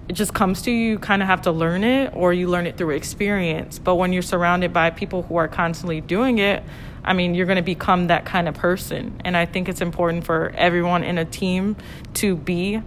it 0.07 0.13
just 0.13 0.33
comes 0.33 0.63
to 0.63 0.71
you, 0.71 0.91
you 0.91 0.99
kind 0.99 1.21
of 1.21 1.27
have 1.27 1.43
to 1.43 1.51
learn 1.51 1.83
it 1.83 2.13
or 2.15 2.33
you 2.33 2.47
learn 2.47 2.67
it 2.67 2.77
through 2.77 2.91
experience. 2.91 3.79
But 3.79 3.95
when 3.95 4.13
you're 4.13 4.21
surrounded 4.21 4.73
by 4.73 4.89
people 4.89 5.23
who 5.23 5.37
are 5.37 5.47
constantly 5.47 6.01
doing 6.01 6.39
it, 6.39 6.63
I 7.03 7.13
mean, 7.13 7.33
you're 7.33 7.45
going 7.45 7.57
to 7.57 7.63
become 7.63 8.07
that 8.07 8.25
kind 8.25 8.47
of 8.47 8.55
person. 8.55 9.21
And 9.25 9.35
I 9.35 9.45
think 9.45 9.69
it's 9.69 9.81
important 9.81 10.25
for 10.25 10.51
everyone 10.55 11.03
in 11.03 11.17
a 11.17 11.25
team 11.25 11.75
to 12.15 12.35
be 12.35 12.81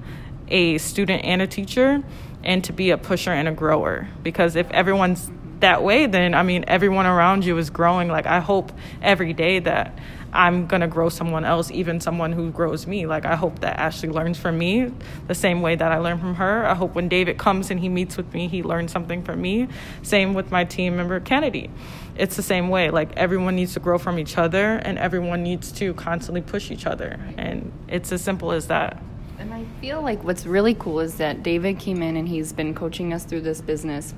a 0.48 0.78
student 0.78 1.24
and 1.24 1.42
a 1.42 1.46
teacher 1.46 2.02
and 2.42 2.62
to 2.64 2.72
be 2.72 2.90
a 2.90 2.98
pusher 2.98 3.32
and 3.32 3.48
a 3.48 3.52
grower. 3.52 4.08
Because 4.22 4.54
if 4.54 4.70
everyone's 4.70 5.30
that 5.60 5.82
way, 5.82 6.06
then 6.06 6.34
I 6.34 6.42
mean, 6.42 6.64
everyone 6.68 7.06
around 7.06 7.44
you 7.44 7.56
is 7.58 7.70
growing. 7.70 8.08
Like, 8.08 8.26
I 8.26 8.40
hope 8.40 8.72
every 9.02 9.32
day 9.32 9.60
that 9.60 9.98
I'm 10.34 10.66
gonna 10.66 10.88
grow 10.88 11.08
someone 11.08 11.44
else, 11.44 11.70
even 11.70 12.00
someone 12.00 12.32
who 12.32 12.50
grows 12.50 12.86
me. 12.86 13.06
Like, 13.06 13.24
I 13.24 13.36
hope 13.36 13.60
that 13.60 13.78
Ashley 13.78 14.08
learns 14.08 14.38
from 14.38 14.58
me 14.58 14.92
the 15.28 15.34
same 15.34 15.62
way 15.62 15.76
that 15.76 15.92
I 15.92 15.98
learn 15.98 16.18
from 16.18 16.34
her. 16.34 16.66
I 16.66 16.74
hope 16.74 16.94
when 16.94 17.08
David 17.08 17.38
comes 17.38 17.70
and 17.70 17.80
he 17.80 17.88
meets 17.88 18.16
with 18.16 18.32
me, 18.34 18.48
he 18.48 18.62
learns 18.62 18.92
something 18.92 19.22
from 19.22 19.40
me. 19.40 19.68
Same 20.02 20.34
with 20.34 20.50
my 20.50 20.64
team 20.64 20.96
member, 20.96 21.20
Kennedy 21.20 21.70
it's 22.16 22.36
the 22.36 22.42
same 22.42 22.68
way. 22.68 22.90
Like 22.90 23.16
everyone 23.16 23.56
needs 23.56 23.74
to 23.74 23.80
grow 23.80 23.98
from 23.98 24.18
each 24.18 24.38
other 24.38 24.76
and 24.76 24.98
everyone 24.98 25.42
needs 25.42 25.72
to 25.72 25.94
constantly 25.94 26.40
push 26.40 26.70
each 26.70 26.86
other. 26.86 27.18
And 27.36 27.72
it's 27.88 28.12
as 28.12 28.22
simple 28.22 28.52
as 28.52 28.68
that. 28.68 29.02
And 29.38 29.52
I 29.52 29.64
feel 29.80 30.00
like 30.00 30.22
what's 30.22 30.46
really 30.46 30.74
cool 30.74 31.00
is 31.00 31.16
that 31.16 31.42
David 31.42 31.78
came 31.78 32.02
in 32.02 32.16
and 32.16 32.28
he's 32.28 32.52
been 32.52 32.74
coaching 32.74 33.12
us 33.12 33.24
through 33.24 33.42
this 33.42 33.60
business. 33.60 34.14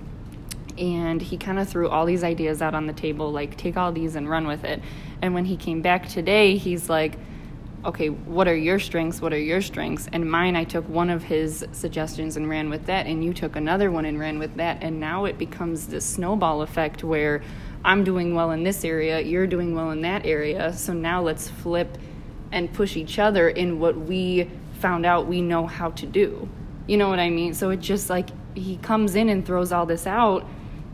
And 0.79 1.23
he 1.23 1.37
kind 1.37 1.59
of 1.59 1.69
threw 1.69 1.89
all 1.89 2.05
these 2.05 2.23
ideas 2.23 2.61
out 2.61 2.75
on 2.75 2.87
the 2.87 2.93
table, 2.93 3.33
like, 3.33 3.57
take 3.57 3.77
all 3.77 3.93
these 3.93 4.17
and 4.17 4.29
run 4.29 4.47
with 4.47 4.65
it. 4.65 4.83
And 5.23 5.35
when 5.35 5.45
he 5.45 5.57
came 5.57 5.83
back 5.83 6.09
today, 6.09 6.57
he's 6.57 6.89
like, 6.91 7.19
okay, 7.85 8.09
what 8.09 8.49
are 8.49 8.57
your 8.57 8.79
strengths? 8.79 9.23
What 9.23 9.33
are 9.33 9.39
your 9.39 9.62
strengths? 9.62 10.09
And 10.12 10.29
mine, 10.31 10.57
I 10.57 10.65
took 10.65 10.89
one 10.89 11.09
of 11.09 11.23
his 11.23 11.65
suggestions 11.73 12.37
and 12.37 12.49
ran 12.49 12.69
with 12.69 12.87
that, 12.87 13.07
and 13.07 13.25
you 13.25 13.33
took 13.33 13.55
another 13.55 13.91
one 13.91 14.05
and 14.05 14.19
ran 14.19 14.39
with 14.39 14.57
that. 14.57 14.83
And 14.83 14.99
now 14.99 15.25
it 15.25 15.39
becomes 15.39 15.87
this 15.87 16.05
snowball 16.05 16.62
effect 16.62 17.05
where 17.05 17.43
I'm 17.85 18.03
doing 18.03 18.35
well 18.35 18.51
in 18.51 18.65
this 18.65 18.85
area, 18.85 19.21
you're 19.21 19.47
doing 19.47 19.75
well 19.75 19.93
in 19.93 20.03
that 20.03 20.27
area. 20.27 20.73
So 20.73 20.93
now 20.93 21.23
let's 21.23 21.49
flip 21.49 21.97
and 22.51 22.73
push 22.73 22.97
each 22.97 23.19
other 23.19 23.49
in 23.49 23.79
what 23.79 23.97
we 23.97 24.51
found 24.81 25.07
out 25.07 25.27
we 25.27 25.41
know 25.41 25.67
how 25.67 25.91
to 25.91 26.07
do. 26.07 26.49
You 26.89 26.97
know 26.97 27.09
what 27.09 27.21
I 27.21 27.31
mean? 27.31 27.55
So 27.55 27.71
it 27.71 27.81
just 27.81 28.11
like 28.11 28.29
he 28.57 28.77
comes 28.79 29.15
in 29.15 29.29
and 29.29 29.47
throws 29.47 29.71
all 29.71 29.87
this 29.87 30.07
out 30.07 30.47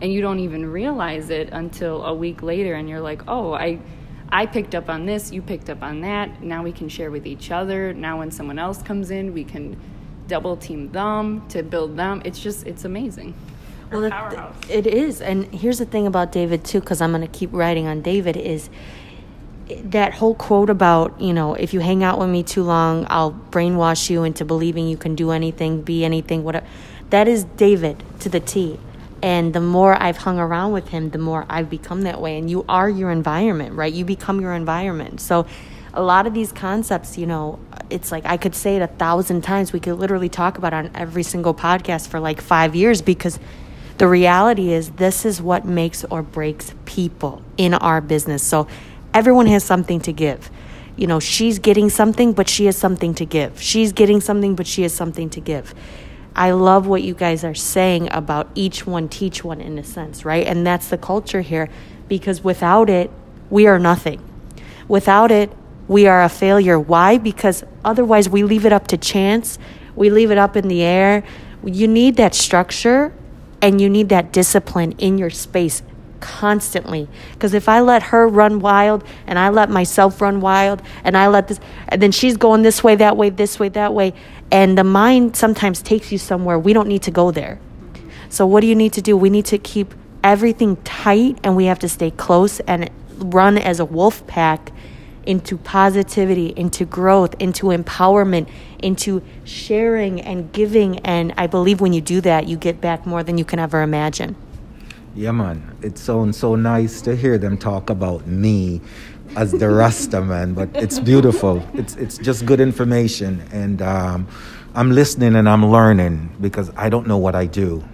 and 0.03 0.13
you 0.13 0.21
don't 0.21 0.41
even 0.41 0.71
realize 0.71 1.31
it 1.31 1.49
until 1.53 2.05
a 2.05 2.13
week 2.13 2.43
later 2.43 2.75
and 2.75 2.89
you're 2.89 3.01
like, 3.01 3.23
"Oh, 3.27 3.55
I 3.55 3.79
I 4.31 4.45
picked 4.47 4.75
up 4.75 4.91
on 4.91 5.07
this, 5.07 5.33
you 5.33 5.41
picked 5.41 5.71
up 5.71 5.83
on 5.83 6.03
that. 6.03 6.43
Now 6.43 6.63
we 6.63 6.73
can 6.73 6.89
share 6.89 7.11
with 7.11 7.27
each 7.27 7.51
other. 7.51 7.95
Now 7.95 8.19
when 8.19 8.31
someone 8.31 8.59
else 8.59 8.83
comes 8.83 9.11
in, 9.11 9.33
we 9.33 9.45
can 9.45 9.79
double 10.27 10.57
team 10.57 10.91
them 10.93 11.47
to 11.49 11.63
build 11.63 11.97
them. 11.97 12.21
It's 12.25 12.41
just 12.41 12.67
it's 12.67 12.85
amazing 12.85 13.35
well. 13.93 14.55
It 14.69 14.87
is, 14.87 15.21
and 15.21 15.45
here's 15.55 15.79
the 15.79 15.85
thing 15.85 16.07
about 16.07 16.33
David 16.33 16.65
too, 16.65 16.81
because 16.81 17.01
I'm 17.01 17.11
going 17.11 17.23
to 17.23 17.29
keep 17.29 17.51
writing 17.53 17.87
on 17.87 18.03
David 18.03 18.37
is 18.37 18.71
eh, 19.69 19.81
that 19.85 20.15
whole 20.15 20.35
quote 20.35 20.71
about 20.71 21.21
you 21.21 21.33
know 21.33 21.55
if 21.55 21.75
you 21.75 21.81
hang 21.81 22.03
out 22.03 22.19
with 22.19 22.31
me 22.31 22.43
too 22.43 22.63
long, 22.63 23.07
I'll 23.11 23.33
brainwash 23.51 24.11
you 24.11 24.25
into 24.25 24.45
believing 24.45 24.89
you 24.89 24.97
can 24.97 25.15
do 25.15 25.31
anything, 25.31 25.83
be 25.83 26.05
anything, 26.05 26.45
whatever. 26.45 26.67
That 27.11 27.29
is 27.29 27.45
David 27.45 28.03
to 28.21 28.29
the 28.29 28.41
T. 28.41 28.79
And 29.23 29.55
the 29.55 29.61
more 29.61 30.01
I've 30.03 30.17
hung 30.17 30.39
around 30.39 30.73
with 30.73 30.89
him, 30.89 31.11
the 31.11 31.19
more 31.19 31.47
I've 31.49 31.71
become 31.71 32.03
that 32.03 32.21
way. 32.21 32.39
And 32.39 32.51
you 32.51 32.65
are 32.69 32.91
your 32.91 33.11
environment, 33.11 33.77
right? 33.77 33.93
You 33.93 34.05
become 34.05 34.41
your 34.41 34.53
environment. 34.53 35.21
So 35.21 35.47
a 35.95 36.03
lot 36.03 36.27
of 36.27 36.35
these 36.35 36.51
concepts, 36.51 37.17
you 37.17 37.27
know, 37.27 37.61
it's 37.89 38.11
like 38.11 38.25
I 38.27 38.37
could 38.37 38.55
say 38.55 38.77
it 38.77 38.83
a 38.83 38.89
thousand 38.89 39.43
times. 39.43 39.73
We 39.73 39.79
could 39.81 39.95
literally 39.95 40.29
talk 40.29 40.59
about 40.59 40.73
it 40.73 40.77
on 40.77 40.91
every 40.95 41.23
single 41.23 41.55
podcast 41.55 42.09
for 42.09 42.19
like 42.19 42.41
five 42.41 42.75
years 42.75 43.01
because 43.01 43.39
the 43.99 44.09
reality 44.09 44.73
is, 44.73 44.91
this 44.93 45.25
is 45.25 45.41
what 45.41 45.65
makes 45.65 46.05
or 46.05 46.23
breaks 46.23 46.75
people 46.87 47.43
in 47.57 47.75
our 47.75 48.01
business. 48.01 48.43
So 48.43 48.67
everyone 49.15 49.47
has 49.47 49.63
something 49.63 50.01
to 50.01 50.13
give. 50.13 50.51
You 50.97 51.07
know, 51.07 51.21
she's 51.21 51.59
getting 51.59 51.89
something, 51.89 52.33
but 52.33 52.49
she 52.49 52.67
has 52.67 52.77
something 52.77 53.15
to 53.15 53.25
give. 53.25 53.61
She's 53.63 53.93
getting 53.93 54.21
something, 54.21 54.57
but 54.57 54.67
she 54.67 54.83
has 54.83 54.93
something 54.93 55.31
to 55.31 55.41
give. 55.41 55.75
I 56.35 56.53
love 56.53 56.87
what 56.87 57.03
you 57.03 57.15
guys 57.15 57.45
are 57.45 57.55
saying 57.55 58.09
about 58.11 58.49
each 58.55 58.87
one 58.87 59.09
teach 59.09 59.45
one 59.45 59.61
in 59.61 59.79
a 59.79 59.85
sense, 59.85 60.25
right? 60.25 60.47
And 60.47 60.67
that's 60.67 60.89
the 60.89 60.99
culture 60.99 61.43
here 61.43 61.69
because 62.09 62.43
without 62.43 62.89
it, 62.89 63.11
we 63.51 63.67
are 63.67 63.79
nothing. 63.79 64.23
Without 64.89 65.31
it, 65.31 65.53
we 65.89 66.07
are 66.07 66.23
a 66.23 66.29
failure. 66.29 66.79
Why? 66.79 67.19
Because 67.19 67.65
otherwise 67.85 68.29
we 68.29 68.45
leave 68.45 68.65
it 68.65 68.73
up 68.73 68.89
to 68.89 68.97
chance, 68.97 69.59
we 69.95 70.09
leave 70.09 70.31
it 70.31 70.39
up 70.39 70.57
in 70.57 70.69
the 70.69 70.83
air. 70.83 71.23
You 71.65 71.87
need 71.87 72.17
that 72.17 72.35
structure 72.35 73.13
and 73.61 73.81
you 73.81 73.91
need 73.91 74.09
that 74.09 74.33
discipline 74.33 74.93
in 74.93 75.19
your 75.19 75.31
space 75.31 75.83
constantly. 76.23 77.09
Because 77.33 77.53
if 77.53 77.69
I 77.69 77.81
let 77.81 78.05
her 78.05 78.27
run 78.27 78.61
wild 78.61 79.05
and 79.27 79.39
I 79.39 79.51
let 79.51 79.69
myself 79.69 80.21
run 80.21 80.41
wild 80.41 80.81
and 81.05 81.17
I 81.17 81.29
let 81.29 81.49
this, 81.49 81.61
and 81.89 82.01
then 82.01 82.13
she's 82.13 82.37
going 82.37 82.63
this 82.63 82.83
way, 82.83 82.95
that 82.97 83.17
way, 83.17 83.29
this 83.29 83.59
way, 83.59 83.69
that 83.71 83.93
way, 83.93 84.15
and 84.53 84.77
the 84.77 84.85
mind 84.85 85.35
sometimes 85.35 85.81
takes 85.81 86.13
you 86.13 86.19
somewhere 86.19 86.59
we 86.59 86.75
don't 86.75 86.87
need 86.87 87.03
to 87.03 87.11
go 87.11 87.31
there. 87.31 87.59
So, 88.29 88.47
what 88.47 88.61
do 88.61 88.67
you 88.67 88.75
need 88.75 88.93
to 88.93 89.03
do? 89.03 89.17
We 89.17 89.31
need 89.31 89.47
to 89.47 89.59
keep 89.59 89.95
everything 90.23 90.77
tight 90.85 91.39
and 91.43 91.57
we 91.57 91.65
have 91.65 91.79
to 91.81 91.89
stay 91.89 92.11
close 92.11 92.61
and 92.61 92.91
run 93.17 93.59
as 93.59 93.81
a 93.81 93.85
wolf 93.85 94.27
pack 94.27 94.71
into 95.25 95.57
positivity, 95.57 96.53
into 96.57 96.85
growth, 96.85 97.35
into 97.39 97.67
empowerment, 97.67 98.49
into 98.79 99.23
sharing 99.45 100.21
and 100.21 100.53
giving. 100.53 100.99
And 101.01 101.33
I 101.37 101.47
believe 101.47 101.81
when 101.81 101.93
you 101.93 102.01
do 102.01 102.21
that, 102.21 102.47
you 102.47 102.57
get 102.57 102.81
back 102.81 103.07
more 103.07 103.23
than 103.23 103.39
you 103.39 103.45
can 103.45 103.59
ever 103.59 103.83
imagine. 103.83 104.37
Yeah, 105.15 105.33
man. 105.33 105.77
It 105.83 105.99
sounds 105.99 106.39
so 106.39 106.57
nice 106.57 107.03
to 107.03 107.15
hear 107.15 107.39
them 107.39 107.59
talk 107.59 107.91
about 107.91 108.27
me 108.27 108.81
as 109.37 109.53
the 109.53 109.69
Rasta 109.69 110.21
man, 110.21 110.55
but 110.55 110.69
it's 110.75 110.99
beautiful. 110.99 111.67
It's 111.75 111.97
it's 111.97 112.19
just 112.19 112.47
good 112.47 112.61
information, 112.61 113.43
and 113.53 113.81
um, 113.83 114.29
I'm 114.75 114.91
listening 114.93 115.37
and 115.37 115.49
I'm 115.49 115.67
learning 115.67 116.37
because 116.41 116.71
I 116.77 116.89
don't 116.89 117.07
know 117.07 117.19
what 117.19 117.35
I 117.35 117.47
do, 117.47 117.85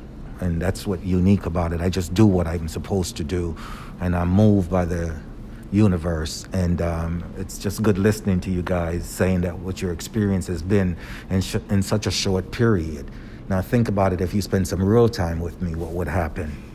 and 0.41 0.61
that's 0.61 0.87
what 0.87 1.05
unique 1.05 1.47
about 1.47 1.73
it. 1.73 1.81
I 1.81 1.89
just 1.89 2.15
do 2.15 2.27
what 2.27 2.47
I'm 2.47 2.69
supposed 2.69 3.17
to 3.17 3.25
do, 3.25 3.57
and 4.01 4.17
I'm 4.17 4.31
moved 4.31 4.71
by 4.71 4.85
the 4.85 5.15
universe. 5.71 6.47
And 6.53 6.81
um, 6.81 7.25
it's 7.37 7.59
just 7.59 7.83
good 7.83 7.99
listening 7.99 8.41
to 8.41 8.51
you 8.51 8.63
guys 8.63 9.05
saying 9.05 9.43
that 9.43 9.59
what 9.59 9.83
your 9.83 9.93
experience 9.93 10.47
has 10.47 10.63
been 10.63 10.97
in, 11.31 11.41
sh- 11.41 11.57
in 11.69 11.83
such 11.83 12.07
a 12.07 12.11
short 12.11 12.51
period. 12.51 13.11
Now, 13.49 13.63
think 13.63 13.89
about 13.89 14.13
it 14.13 14.21
if 14.21 14.35
you 14.35 14.43
spend 14.43 14.67
some 14.69 14.83
real 14.83 15.09
time 15.09 15.41
with 15.41 15.61
me, 15.63 15.75
what 15.75 15.91
would 15.93 16.09
happen? 16.09 16.68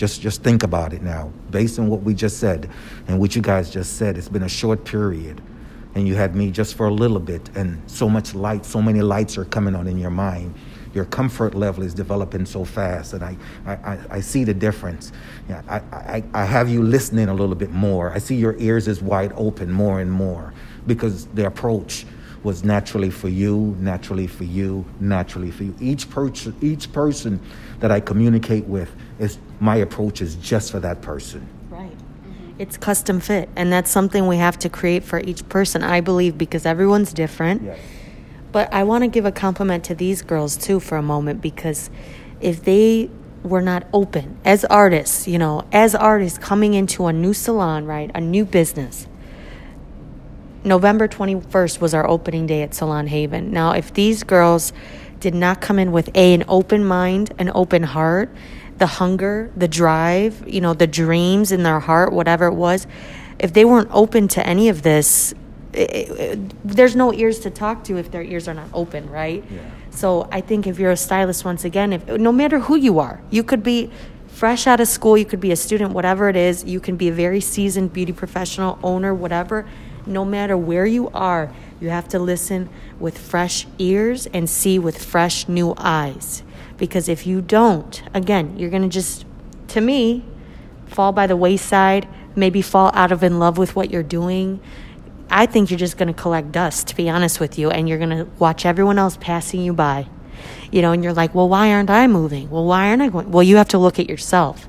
Just, 0.00 0.22
just 0.22 0.42
think 0.42 0.62
about 0.62 0.94
it 0.94 1.02
now. 1.02 1.30
Based 1.50 1.78
on 1.78 1.86
what 1.86 2.00
we 2.00 2.14
just 2.14 2.38
said 2.38 2.70
and 3.06 3.20
what 3.20 3.36
you 3.36 3.42
guys 3.42 3.68
just 3.68 3.98
said, 3.98 4.16
it's 4.16 4.30
been 4.30 4.44
a 4.44 4.48
short 4.48 4.86
period. 4.86 5.42
And 5.94 6.08
you 6.08 6.14
had 6.14 6.34
me 6.34 6.50
just 6.50 6.74
for 6.74 6.86
a 6.86 6.90
little 6.90 7.20
bit, 7.20 7.50
and 7.54 7.82
so 7.86 8.08
much 8.08 8.34
light, 8.34 8.64
so 8.64 8.80
many 8.80 9.02
lights 9.02 9.36
are 9.36 9.44
coming 9.44 9.74
on 9.74 9.86
in 9.86 9.98
your 9.98 10.08
mind 10.08 10.54
your 10.94 11.04
comfort 11.04 11.54
level 11.54 11.84
is 11.84 11.94
developing 11.94 12.44
so 12.44 12.64
fast 12.64 13.12
and 13.12 13.22
I, 13.22 13.36
I, 13.64 13.98
I 14.10 14.20
see 14.20 14.42
the 14.42 14.54
difference. 14.54 15.12
Yeah, 15.48 15.62
I, 15.68 15.76
I, 15.92 16.24
I 16.34 16.44
have 16.44 16.68
you 16.68 16.82
listening 16.82 17.28
a 17.28 17.34
little 17.34 17.54
bit 17.54 17.70
more. 17.70 18.10
I 18.10 18.18
see 18.18 18.34
your 18.34 18.56
ears 18.58 18.88
is 18.88 19.00
wide 19.00 19.32
open 19.36 19.70
more 19.70 20.00
and 20.00 20.10
more 20.10 20.52
because 20.88 21.26
the 21.26 21.46
approach 21.46 22.06
was 22.42 22.64
naturally 22.64 23.10
for 23.10 23.28
you, 23.28 23.76
naturally 23.78 24.26
for 24.26 24.42
you, 24.42 24.84
naturally 24.98 25.52
for 25.52 25.62
you. 25.62 25.76
Each 25.80 26.10
person, 26.10 26.56
each 26.60 26.92
person 26.92 27.40
that 27.78 27.92
I 27.92 28.00
communicate 28.00 28.64
with 28.64 28.92
is 29.20 29.38
my 29.60 29.76
approach 29.76 30.22
is 30.22 30.34
just 30.36 30.72
for 30.72 30.80
that 30.80 31.02
person. 31.02 31.46
Right. 31.68 31.96
Mm-hmm. 31.96 32.52
It's 32.58 32.76
custom 32.76 33.20
fit, 33.20 33.48
and 33.54 33.72
that's 33.72 33.90
something 33.90 34.26
we 34.26 34.38
have 34.38 34.58
to 34.60 34.68
create 34.68 35.04
for 35.04 35.20
each 35.20 35.48
person. 35.48 35.82
I 35.82 36.00
believe 36.00 36.36
because 36.36 36.66
everyone's 36.66 37.12
different. 37.12 37.62
Yes. 37.62 37.78
But 38.52 38.72
I 38.72 38.82
want 38.82 39.04
to 39.04 39.08
give 39.08 39.26
a 39.26 39.32
compliment 39.32 39.84
to 39.84 39.94
these 39.94 40.22
girls 40.22 40.56
too 40.56 40.80
for 40.80 40.96
a 40.96 41.02
moment 41.02 41.40
because 41.40 41.88
if 42.40 42.64
they 42.64 43.10
were 43.42 43.62
not 43.62 43.86
open 43.92 44.38
as 44.44 44.64
artists, 44.64 45.28
you 45.28 45.38
know, 45.38 45.64
as 45.72 45.94
artists 45.94 46.38
coming 46.38 46.74
into 46.74 47.06
a 47.06 47.12
new 47.12 47.32
salon, 47.32 47.86
right, 47.86 48.10
a 48.14 48.20
new 48.20 48.44
business. 48.44 49.06
November 50.62 51.08
21st 51.08 51.80
was 51.80 51.94
our 51.94 52.06
opening 52.06 52.46
day 52.46 52.62
at 52.62 52.74
Salon 52.74 53.06
Haven. 53.06 53.50
Now, 53.50 53.72
if 53.72 53.94
these 53.94 54.22
girls 54.24 54.74
did 55.18 55.34
not 55.34 55.60
come 55.60 55.78
in 55.78 55.90
with 55.90 56.14
a 56.14 56.34
an 56.34 56.44
open 56.48 56.84
mind, 56.84 57.32
an 57.38 57.50
open 57.54 57.82
heart, 57.82 58.30
the 58.80 58.86
hunger, 58.86 59.52
the 59.56 59.68
drive, 59.68 60.42
you 60.48 60.60
know, 60.60 60.74
the 60.74 60.86
dreams 60.88 61.52
in 61.52 61.62
their 61.62 61.78
heart, 61.78 62.12
whatever 62.12 62.46
it 62.46 62.54
was, 62.54 62.86
if 63.38 63.52
they 63.52 63.64
weren't 63.64 63.90
open 63.92 64.26
to 64.28 64.44
any 64.44 64.68
of 64.68 64.82
this, 64.82 65.32
it, 65.72 66.10
it, 66.10 66.38
there's 66.64 66.96
no 66.96 67.12
ears 67.12 67.38
to 67.40 67.50
talk 67.50 67.84
to 67.84 67.96
if 67.96 68.10
their 68.10 68.22
ears 68.22 68.48
are 68.48 68.54
not 68.54 68.68
open, 68.74 69.08
right? 69.08 69.44
Yeah. 69.48 69.60
So 69.90 70.28
I 70.32 70.40
think 70.40 70.66
if 70.66 70.78
you're 70.78 70.90
a 70.90 70.96
stylist, 70.96 71.44
once 71.44 71.64
again, 71.64 71.92
if 71.92 72.08
no 72.08 72.32
matter 72.32 72.58
who 72.58 72.74
you 72.74 72.98
are, 72.98 73.20
you 73.30 73.44
could 73.44 73.62
be 73.62 73.90
fresh 74.28 74.66
out 74.66 74.80
of 74.80 74.88
school, 74.88 75.16
you 75.16 75.24
could 75.24 75.40
be 75.40 75.52
a 75.52 75.56
student, 75.56 75.92
whatever 75.92 76.28
it 76.28 76.36
is, 76.36 76.64
you 76.64 76.80
can 76.80 76.96
be 76.96 77.08
a 77.08 77.12
very 77.12 77.40
seasoned 77.40 77.92
beauty 77.92 78.12
professional, 78.12 78.78
owner, 78.82 79.14
whatever. 79.14 79.68
No 80.06 80.24
matter 80.24 80.56
where 80.56 80.86
you 80.86 81.10
are, 81.10 81.52
you 81.80 81.90
have 81.90 82.08
to 82.08 82.18
listen 82.18 82.70
with 82.98 83.18
fresh 83.18 83.66
ears 83.78 84.26
and 84.26 84.48
see 84.48 84.78
with 84.78 85.02
fresh 85.04 85.46
new 85.46 85.74
eyes. 85.76 86.42
Because 86.80 87.08
if 87.08 87.28
you 87.28 87.40
don't, 87.40 88.02
again, 88.12 88.58
you're 88.58 88.70
going 88.70 88.82
to 88.82 88.88
just, 88.88 89.24
to 89.68 89.80
me, 89.80 90.24
fall 90.86 91.12
by 91.12 91.28
the 91.28 91.36
wayside, 91.36 92.08
maybe 92.34 92.60
fall 92.60 92.90
out 92.94 93.12
of 93.12 93.22
in 93.22 93.38
love 93.38 93.56
with 93.56 93.76
what 93.76 93.92
you're 93.92 94.02
doing 94.02 94.60
I 95.30 95.46
think 95.46 95.70
you're 95.70 95.78
just 95.78 95.96
going 95.96 96.08
to 96.08 96.20
collect 96.20 96.50
dust, 96.50 96.88
to 96.88 96.96
be 96.96 97.08
honest 97.08 97.38
with 97.38 97.56
you, 97.56 97.70
and 97.70 97.88
you're 97.88 97.98
going 97.98 98.10
to 98.10 98.24
watch 98.40 98.66
everyone 98.66 98.98
else 98.98 99.16
passing 99.16 99.62
you 99.62 99.72
by. 99.72 100.08
You 100.72 100.82
know, 100.82 100.90
and 100.90 101.04
you're 101.04 101.12
like, 101.12 101.34
well, 101.34 101.48
why 101.48 101.72
aren't 101.72 101.90
I 101.90 102.08
moving? 102.08 102.50
Well, 102.50 102.64
why 102.64 102.88
aren't 102.88 103.02
I 103.02 103.08
going? 103.08 103.30
Well, 103.30 103.42
you 103.42 103.56
have 103.56 103.68
to 103.68 103.78
look 103.78 104.00
at 104.00 104.08
yourself. 104.08 104.68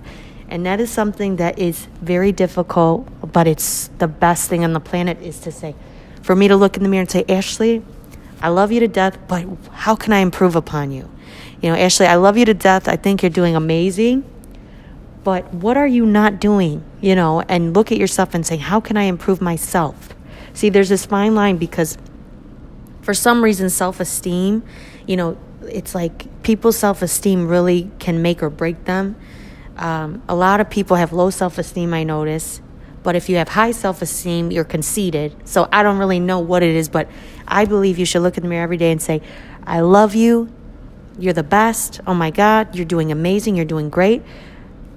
And 0.50 0.66
that 0.66 0.80
is 0.80 0.92
something 0.92 1.38
that 1.38 1.58
is 1.58 1.88
very 2.02 2.32
difficult, 2.32 3.08
but 3.32 3.48
it's 3.48 3.88
the 3.98 4.08
best 4.08 4.50
thing 4.50 4.64
on 4.64 4.74
the 4.74 4.80
planet 4.80 5.20
is 5.22 5.40
to 5.40 5.52
say, 5.52 5.76
for 6.22 6.36
me 6.36 6.48
to 6.48 6.56
look 6.56 6.78
in 6.78 6.84
the 6.84 6.90
mirror 6.90 7.02
and 7.02 7.10
say, 7.10 7.26
Ashley, 7.28 7.84
I 8.42 8.50
love 8.50 8.72
you 8.72 8.80
to 8.82 8.88
death, 8.88 9.18
but 9.28 9.46
how 9.72 9.96
can 9.96 10.14
I 10.14 10.20
improve 10.20 10.56
upon 10.56 10.92
you? 10.92 11.10
You 11.62 11.72
know, 11.72 11.78
Ashley, 11.78 12.08
I 12.08 12.16
love 12.16 12.38
you 12.38 12.46
to 12.46 12.54
death. 12.54 12.88
I 12.88 12.96
think 12.96 13.22
you're 13.22 13.30
doing 13.30 13.56
amazing, 13.56 14.24
but 15.24 15.54
what 15.54 15.78
are 15.78 15.88
you 15.88 16.06
not 16.06 16.40
doing? 16.40 16.84
You 17.02 17.16
know, 17.16 17.42
and 17.42 17.76
look 17.76 17.92
at 17.92 17.98
yourself 17.98 18.34
and 18.34 18.46
say, 18.46 18.58
how 18.58 18.80
can 18.80 18.98
I 18.98 19.04
improve 19.04 19.42
myself? 19.42 20.10
See, 20.54 20.70
there's 20.70 20.90
this 20.90 21.06
fine 21.06 21.36
line 21.36 21.58
because 21.58 21.98
for 23.02 23.14
some 23.14 23.44
reason, 23.44 23.70
self 23.70 24.00
esteem, 24.00 24.64
you 25.08 25.18
know, 25.18 25.38
it's 25.64 25.96
like 25.96 26.44
people's 26.44 26.78
self 26.78 27.02
esteem 27.02 27.48
really 27.48 27.92
can 28.00 28.22
make 28.22 28.42
or 28.44 28.50
break 28.50 28.86
them. 28.86 29.16
Um, 29.78 30.22
a 30.28 30.36
lot 30.36 30.60
of 30.60 30.70
people 30.70 30.98
have 30.98 31.14
low 31.14 31.30
self 31.30 31.58
esteem, 31.58 31.94
I 31.94 32.04
notice. 32.04 32.62
But 33.04 33.16
if 33.16 33.30
you 33.30 33.38
have 33.38 33.50
high 33.50 33.72
self 33.72 34.02
esteem, 34.02 34.52
you're 34.52 34.64
conceited. 34.64 35.36
So 35.48 35.68
I 35.72 35.84
don't 35.84 35.98
really 35.98 36.20
know 36.20 36.40
what 36.40 36.64
it 36.64 36.76
is, 36.76 36.90
but 36.90 37.10
I 37.48 37.66
believe 37.66 37.98
you 37.98 38.06
should 38.06 38.22
look 38.22 38.38
in 38.38 38.44
the 38.44 38.50
mirror 38.50 38.64
every 38.64 38.78
day 38.78 38.92
and 38.92 39.02
say, 39.02 39.22
I 39.64 39.82
love 39.82 40.16
you. 40.16 40.52
You're 41.20 41.34
the 41.34 41.44
best. 41.44 42.00
Oh 42.08 42.14
my 42.14 42.32
God, 42.32 42.76
you're 42.76 42.86
doing 42.86 43.12
amazing. 43.12 43.56
You're 43.56 43.66
doing 43.66 43.90
great. 43.90 44.24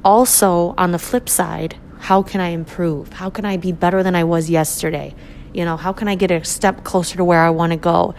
Also, 0.05 0.75
on 0.77 0.93
the 0.93 0.99
flip 0.99 1.29
side, 1.29 1.77
how 1.99 2.23
can 2.23 2.41
I 2.41 2.49
improve? 2.49 3.13
How 3.15 3.31
can 3.31 3.45
I 3.45 3.57
be 3.57 3.73
better 3.73 4.03
than 4.03 4.15
I 4.15 4.25
was 4.25 4.51
yesterday? 4.51 5.15
You 5.53 5.65
know, 5.65 5.77
how 5.77 5.93
can 5.93 6.09
I 6.09 6.15
get 6.15 6.31
a 6.31 6.45
step 6.45 6.85
closer 6.85 7.17
to 7.17 7.25
where 7.25 7.41
I 7.41 7.51
want 7.51 7.73
to 7.73 7.79
go? 7.79 8.15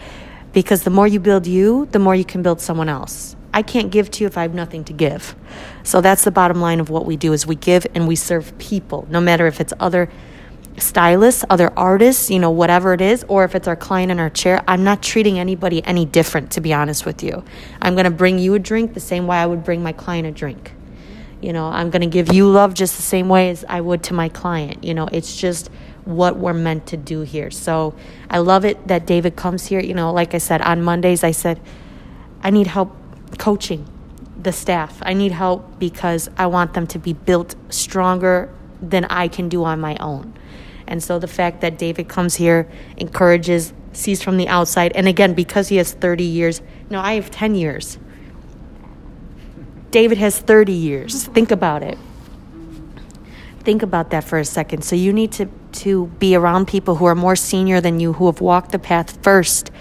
Because 0.52 0.82
the 0.84 0.90
more 0.90 1.06
you 1.06 1.20
build 1.20 1.46
you, 1.46 1.86
the 1.92 1.98
more 1.98 2.14
you 2.14 2.24
can 2.24 2.42
build 2.42 2.60
someone 2.60 2.88
else. 2.88 3.36
I 3.52 3.62
can't 3.62 3.90
give 3.90 4.10
to 4.12 4.24
you 4.24 4.26
if 4.26 4.36
I 4.36 4.42
have 4.42 4.54
nothing 4.54 4.84
to 4.84 4.92
give. 4.92 5.34
So 5.82 6.00
that's 6.00 6.24
the 6.24 6.30
bottom 6.30 6.60
line 6.60 6.80
of 6.80 6.90
what 6.90 7.06
we 7.06 7.16
do 7.16 7.32
is 7.32 7.46
we 7.46 7.56
give 7.56 7.86
and 7.94 8.06
we 8.08 8.16
serve 8.16 8.56
people, 8.58 9.06
no 9.08 9.20
matter 9.20 9.46
if 9.46 9.60
it's 9.60 9.72
other 9.80 10.10
stylists, 10.78 11.44
other 11.48 11.72
artists, 11.76 12.30
you 12.30 12.38
know, 12.38 12.50
whatever 12.50 12.92
it 12.92 13.00
is, 13.00 13.24
or 13.28 13.44
if 13.44 13.54
it's 13.54 13.68
our 13.68 13.76
client 13.76 14.12
in 14.12 14.18
our 14.18 14.30
chair, 14.30 14.62
I'm 14.68 14.84
not 14.84 15.02
treating 15.02 15.38
anybody 15.38 15.84
any 15.84 16.04
different, 16.04 16.50
to 16.52 16.60
be 16.60 16.72
honest 16.72 17.06
with 17.06 17.22
you. 17.22 17.44
I'm 17.80 17.94
going 17.94 18.04
to 18.04 18.10
bring 18.10 18.38
you 18.38 18.54
a 18.54 18.58
drink 18.58 18.94
the 18.94 19.00
same 19.00 19.26
way 19.26 19.38
I 19.38 19.46
would 19.46 19.64
bring 19.64 19.82
my 19.82 19.92
client 19.92 20.26
a 20.26 20.30
drink. 20.30 20.72
You 21.40 21.52
know, 21.52 21.66
I'm 21.66 21.90
going 21.90 22.02
to 22.02 22.08
give 22.08 22.32
you 22.32 22.48
love 22.48 22.74
just 22.74 22.96
the 22.96 23.02
same 23.02 23.28
way 23.28 23.50
as 23.50 23.64
I 23.68 23.80
would 23.80 24.02
to 24.04 24.14
my 24.14 24.28
client. 24.28 24.84
You 24.84 24.94
know, 24.94 25.08
it's 25.12 25.36
just 25.36 25.68
what 26.04 26.36
we're 26.36 26.54
meant 26.54 26.86
to 26.86 26.96
do 26.96 27.20
here. 27.20 27.50
So 27.50 27.94
I 28.30 28.38
love 28.38 28.64
it 28.64 28.88
that 28.88 29.06
David 29.06 29.36
comes 29.36 29.66
here. 29.66 29.80
You 29.80 29.94
know, 29.94 30.12
like 30.12 30.34
I 30.34 30.38
said, 30.38 30.62
on 30.62 30.82
Mondays, 30.82 31.22
I 31.24 31.32
said, 31.32 31.60
I 32.42 32.50
need 32.50 32.68
help 32.68 32.96
coaching 33.38 33.86
the 34.40 34.52
staff. 34.52 34.98
I 35.02 35.12
need 35.12 35.32
help 35.32 35.78
because 35.78 36.30
I 36.36 36.46
want 36.46 36.74
them 36.74 36.86
to 36.88 36.98
be 36.98 37.12
built 37.12 37.54
stronger 37.68 38.48
than 38.80 39.04
I 39.06 39.28
can 39.28 39.48
do 39.48 39.64
on 39.64 39.80
my 39.80 39.96
own. 39.96 40.32
And 40.86 41.02
so 41.02 41.18
the 41.18 41.28
fact 41.28 41.60
that 41.60 41.78
David 41.78 42.08
comes 42.08 42.36
here, 42.36 42.68
encourages, 42.96 43.72
sees 43.92 44.22
from 44.22 44.36
the 44.36 44.48
outside, 44.48 44.92
and 44.92 45.08
again, 45.08 45.34
because 45.34 45.68
he 45.68 45.76
has 45.76 45.92
30 45.92 46.24
years, 46.24 46.62
no, 46.90 47.00
I 47.00 47.14
have 47.14 47.30
10 47.30 47.54
years. 47.54 47.98
David 49.90 50.18
has 50.18 50.38
30 50.38 50.72
years. 50.72 51.24
Think 51.24 51.50
about 51.50 51.82
it 51.82 51.98
think 53.66 53.82
about 53.82 54.10
that 54.10 54.22
for 54.22 54.38
a 54.38 54.44
second. 54.44 54.82
So 54.82 54.94
you 54.94 55.12
need 55.12 55.32
to, 55.32 55.46
to 55.82 56.06
be 56.20 56.36
around 56.36 56.68
people 56.68 56.94
who 56.94 57.04
are 57.04 57.16
more 57.16 57.34
senior 57.34 57.80
than 57.80 57.98
you, 57.98 58.12
who 58.12 58.26
have 58.26 58.40
walked 58.40 58.70
the 58.70 58.78
path 58.78 59.20
first. 59.24 59.72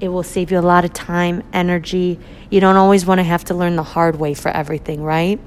It 0.00 0.08
will 0.08 0.24
save 0.24 0.50
you 0.50 0.58
a 0.58 0.66
lot 0.74 0.84
of 0.84 0.92
time, 0.92 1.44
energy. 1.52 2.18
You 2.50 2.58
don't 2.58 2.74
always 2.74 3.06
want 3.06 3.20
to 3.20 3.22
have 3.22 3.44
to 3.44 3.54
learn 3.54 3.76
the 3.76 3.84
hard 3.84 4.16
way 4.18 4.34
for 4.34 4.50
everything, 4.50 5.04
right? 5.04 5.38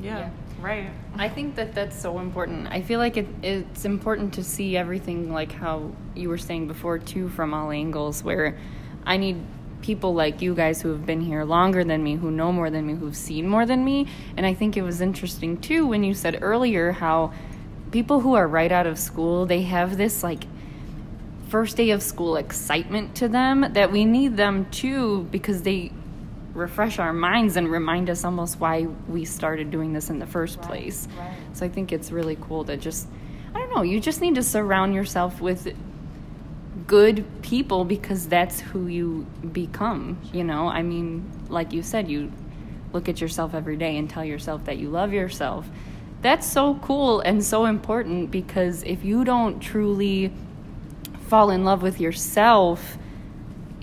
Yeah, 0.00 0.18
yeah. 0.18 0.30
right. 0.60 0.90
I 1.18 1.28
think 1.28 1.54
that 1.56 1.74
that's 1.74 1.98
so 1.98 2.18
important. 2.18 2.68
I 2.68 2.82
feel 2.82 2.98
like 2.98 3.16
it, 3.16 3.26
it's 3.42 3.84
important 3.84 4.34
to 4.34 4.44
see 4.44 4.76
everything 4.76 5.32
like 5.32 5.52
how 5.52 5.92
you 6.14 6.28
were 6.28 6.38
saying 6.38 6.68
before 6.68 6.98
too 6.98 7.28
from 7.30 7.54
all 7.54 7.70
angles 7.70 8.22
where 8.22 8.58
I 9.04 9.16
need 9.16 9.40
people 9.80 10.14
like 10.14 10.42
you 10.42 10.54
guys 10.54 10.82
who 10.82 10.90
have 10.90 11.06
been 11.06 11.20
here 11.20 11.44
longer 11.44 11.84
than 11.84 12.02
me, 12.02 12.16
who 12.16 12.30
know 12.30 12.52
more 12.52 12.70
than 12.70 12.86
me, 12.86 12.94
who've 12.94 13.16
seen 13.16 13.48
more 13.48 13.64
than 13.64 13.84
me. 13.84 14.08
And 14.36 14.44
I 14.44 14.52
think 14.52 14.76
it 14.76 14.82
was 14.82 15.00
interesting 15.00 15.58
too 15.58 15.86
when 15.86 16.04
you 16.04 16.12
said 16.12 16.38
earlier 16.42 16.92
how 16.92 17.32
people 17.92 18.20
who 18.20 18.34
are 18.34 18.46
right 18.46 18.72
out 18.72 18.86
of 18.86 18.98
school, 18.98 19.46
they 19.46 19.62
have 19.62 19.96
this 19.96 20.22
like 20.22 20.44
first 21.48 21.76
day 21.76 21.90
of 21.90 22.02
school 22.02 22.36
excitement 22.36 23.14
to 23.14 23.28
them 23.28 23.72
that 23.72 23.90
we 23.92 24.04
need 24.04 24.36
them 24.36 24.66
too 24.70 25.22
because 25.30 25.62
they 25.62 25.92
refresh 26.56 26.98
our 26.98 27.12
minds 27.12 27.56
and 27.56 27.70
remind 27.70 28.10
us 28.10 28.24
almost 28.24 28.58
why 28.58 28.86
we 29.08 29.24
started 29.24 29.70
doing 29.70 29.92
this 29.92 30.10
in 30.10 30.18
the 30.18 30.26
first 30.26 30.58
right, 30.58 30.66
place. 30.66 31.08
Right. 31.18 31.36
So 31.52 31.66
I 31.66 31.68
think 31.68 31.92
it's 31.92 32.10
really 32.10 32.36
cool 32.40 32.64
to 32.64 32.76
just 32.76 33.08
I 33.54 33.60
don't 33.60 33.74
know, 33.74 33.82
you 33.82 34.00
just 34.00 34.20
need 34.20 34.34
to 34.34 34.42
surround 34.42 34.94
yourself 34.94 35.40
with 35.40 35.74
good 36.86 37.24
people 37.42 37.84
because 37.84 38.28
that's 38.28 38.60
who 38.60 38.86
you 38.86 39.26
become, 39.52 40.18
you 40.32 40.44
know? 40.44 40.68
I 40.68 40.82
mean, 40.82 41.30
like 41.48 41.72
you 41.72 41.82
said, 41.82 42.08
you 42.08 42.30
look 42.92 43.08
at 43.08 43.20
yourself 43.20 43.54
every 43.54 43.76
day 43.76 43.96
and 43.96 44.08
tell 44.10 44.24
yourself 44.24 44.64
that 44.66 44.76
you 44.76 44.90
love 44.90 45.12
yourself. 45.12 45.66
That's 46.22 46.46
so 46.46 46.74
cool 46.76 47.20
and 47.20 47.42
so 47.42 47.64
important 47.64 48.30
because 48.30 48.82
if 48.82 49.04
you 49.04 49.24
don't 49.24 49.60
truly 49.60 50.32
fall 51.28 51.50
in 51.50 51.64
love 51.64 51.82
with 51.82 52.00
yourself, 52.00 52.98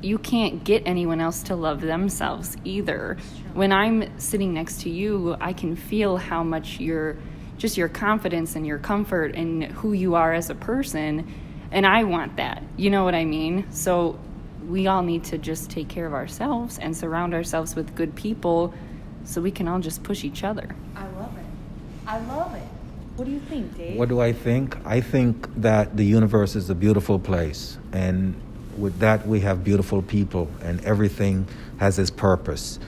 you 0.03 0.17
can't 0.17 0.63
get 0.63 0.83
anyone 0.85 1.21
else 1.21 1.43
to 1.43 1.55
love 1.55 1.81
themselves 1.81 2.57
either. 2.63 3.17
When 3.53 3.71
I'm 3.71 4.17
sitting 4.19 4.53
next 4.53 4.81
to 4.81 4.89
you, 4.89 5.35
I 5.39 5.53
can 5.53 5.75
feel 5.75 6.17
how 6.17 6.43
much 6.43 6.79
you're 6.79 7.17
just 7.57 7.77
your 7.77 7.87
confidence 7.87 8.55
and 8.55 8.65
your 8.67 8.79
comfort 8.79 9.35
and 9.35 9.63
who 9.63 9.93
you 9.93 10.15
are 10.15 10.33
as 10.33 10.49
a 10.49 10.55
person. 10.55 11.31
And 11.71 11.85
I 11.85 12.03
want 12.03 12.35
that. 12.37 12.63
You 12.77 12.89
know 12.89 13.03
what 13.03 13.15
I 13.15 13.25
mean? 13.25 13.71
So 13.71 14.19
we 14.67 14.87
all 14.87 15.03
need 15.03 15.23
to 15.25 15.37
just 15.37 15.69
take 15.69 15.87
care 15.87 16.05
of 16.05 16.13
ourselves 16.13 16.79
and 16.79 16.95
surround 16.95 17.33
ourselves 17.33 17.75
with 17.75 17.95
good 17.95 18.15
people 18.15 18.73
so 19.23 19.41
we 19.41 19.51
can 19.51 19.67
all 19.67 19.79
just 19.79 20.03
push 20.03 20.23
each 20.23 20.43
other. 20.43 20.75
I 20.95 21.07
love 21.07 21.37
it. 21.37 21.45
I 22.07 22.19
love 22.19 22.53
it. 22.55 22.63
What 23.15 23.25
do 23.25 23.31
you 23.31 23.39
think, 23.39 23.77
Dave? 23.77 23.97
What 23.97 24.09
do 24.09 24.19
I 24.19 24.33
think? 24.33 24.75
I 24.85 24.99
think 24.99 25.47
that 25.61 25.95
the 25.95 26.03
universe 26.03 26.55
is 26.55 26.69
a 26.69 26.75
beautiful 26.75 27.19
place, 27.19 27.77
and 27.91 28.33
with 28.77 28.99
that, 28.99 29.27
we 29.27 29.39
have 29.41 29.63
beautiful 29.63 30.01
people, 30.01 30.49
and 30.61 30.83
everything 30.85 31.47
has 31.77 31.99
its 31.99 32.09
purpose. 32.09 32.79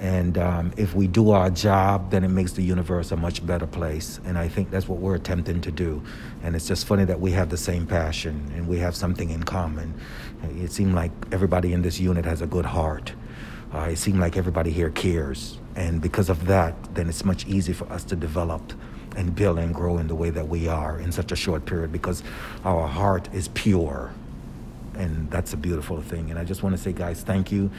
And 0.00 0.36
um, 0.38 0.72
if 0.76 0.94
we 0.94 1.06
do 1.06 1.30
our 1.30 1.50
job, 1.50 2.10
then 2.10 2.24
it 2.24 2.28
makes 2.28 2.52
the 2.52 2.62
universe 2.62 3.12
a 3.12 3.16
much 3.16 3.46
better 3.46 3.66
place. 3.66 4.20
And 4.24 4.36
I 4.36 4.48
think 4.48 4.70
that's 4.70 4.88
what 4.88 4.98
we're 4.98 5.14
attempting 5.14 5.60
to 5.62 5.70
do. 5.70 6.02
And 6.42 6.56
it's 6.56 6.66
just 6.66 6.86
funny 6.86 7.04
that 7.04 7.20
we 7.20 7.30
have 7.32 7.48
the 7.48 7.56
same 7.56 7.86
passion 7.86 8.52
and 8.54 8.66
we 8.68 8.78
have 8.78 8.96
something 8.96 9.30
in 9.30 9.44
common. 9.44 9.94
It 10.58 10.72
seemed 10.72 10.94
like 10.94 11.12
everybody 11.32 11.72
in 11.72 11.82
this 11.82 11.98
unit 11.98 12.24
has 12.24 12.42
a 12.42 12.46
good 12.46 12.66
heart. 12.66 13.12
Uh, 13.72 13.88
it 13.90 13.96
seemed 13.96 14.20
like 14.20 14.36
everybody 14.36 14.70
here 14.70 14.90
cares. 14.90 15.58
And 15.74 16.02
because 16.02 16.28
of 16.28 16.46
that, 16.46 16.94
then 16.94 17.08
it's 17.08 17.24
much 17.24 17.46
easier 17.46 17.74
for 17.74 17.90
us 17.90 18.04
to 18.04 18.16
develop 18.16 18.72
and 19.16 19.34
build 19.34 19.58
and 19.58 19.74
grow 19.74 19.98
in 19.98 20.08
the 20.08 20.14
way 20.14 20.30
that 20.30 20.48
we 20.48 20.68
are 20.68 20.98
in 20.98 21.12
such 21.12 21.32
a 21.32 21.36
short 21.36 21.66
period 21.66 21.92
because 21.92 22.22
our 22.64 22.86
heart 22.86 23.28
is 23.32 23.48
pure 23.48 24.12
and 24.96 25.30
that's 25.30 25.52
a 25.52 25.56
beautiful 25.56 26.00
thing. 26.00 26.30
And 26.30 26.38
I 26.38 26.44
just 26.44 26.62
want 26.62 26.76
to 26.76 26.82
say, 26.82 26.92
guys, 26.92 27.22
thank 27.22 27.50
you. 27.50 27.70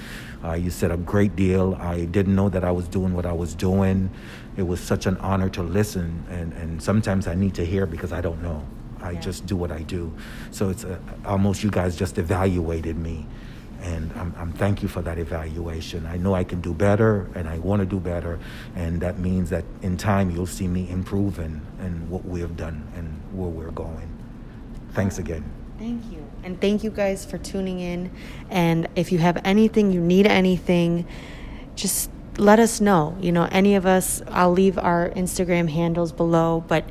Uh, 0.43 0.53
you 0.53 0.69
said 0.69 0.91
a 0.91 0.97
great 0.97 1.35
deal. 1.35 1.75
I 1.79 2.05
didn't 2.05 2.35
know 2.35 2.49
that 2.49 2.63
I 2.63 2.71
was 2.71 2.87
doing 2.87 3.13
what 3.13 3.25
I 3.25 3.33
was 3.33 3.55
doing. 3.55 4.09
It 4.57 4.63
was 4.63 4.79
such 4.79 5.05
an 5.05 5.17
honor 5.17 5.49
to 5.49 5.63
listen, 5.63 6.23
and, 6.29 6.53
and 6.53 6.81
sometimes 6.81 7.27
I 7.27 7.35
need 7.35 7.55
to 7.55 7.65
hear 7.65 7.85
because 7.85 8.13
I 8.13 8.21
don't 8.21 8.41
know. 8.41 8.65
I 9.01 9.11
yeah. 9.11 9.19
just 9.19 9.45
do 9.45 9.55
what 9.55 9.71
I 9.71 9.81
do. 9.83 10.11
So 10.51 10.69
it's 10.69 10.83
a, 10.83 10.99
almost 11.25 11.63
you 11.63 11.69
guys 11.69 11.95
just 11.95 12.17
evaluated 12.17 12.97
me. 12.97 13.25
And 13.81 14.11
I'm, 14.13 14.33
I'm 14.37 14.51
thank 14.53 14.81
you 14.81 14.87
for 14.87 15.01
that 15.03 15.19
evaluation. 15.19 16.07
I 16.07 16.17
know 16.17 16.33
I 16.33 16.43
can 16.43 16.59
do 16.61 16.73
better, 16.73 17.29
and 17.35 17.47
I 17.47 17.59
want 17.59 17.81
to 17.81 17.85
do 17.85 17.99
better, 17.99 18.39
and 18.75 18.99
that 19.01 19.19
means 19.19 19.51
that 19.51 19.63
in 19.83 19.95
time 19.97 20.31
you'll 20.31 20.47
see 20.47 20.67
me 20.67 20.89
improving 20.89 21.61
in 21.79 22.09
what 22.09 22.25
we 22.25 22.39
have 22.39 22.57
done 22.57 22.87
and 22.95 23.21
where 23.31 23.49
we're 23.49 23.71
going. 23.71 24.09
Thanks 24.93 25.19
again. 25.19 25.43
Thank 25.77 26.11
you. 26.11 26.25
And 26.43 26.59
thank 26.61 26.83
you 26.83 26.89
guys 26.89 27.25
for 27.25 27.37
tuning 27.37 27.79
in. 27.79 28.11
And 28.49 28.87
if 28.95 29.11
you 29.11 29.17
have 29.17 29.41
anything, 29.43 29.91
you 29.91 29.99
need 29.99 30.25
anything, 30.25 31.05
just 31.75 32.09
let 32.37 32.59
us 32.59 32.79
know. 32.79 33.17
You 33.19 33.31
know, 33.31 33.47
any 33.51 33.75
of 33.75 33.85
us, 33.85 34.21
I'll 34.29 34.51
leave 34.51 34.77
our 34.77 35.09
Instagram 35.09 35.69
handles 35.69 36.11
below, 36.11 36.63
but 36.67 36.85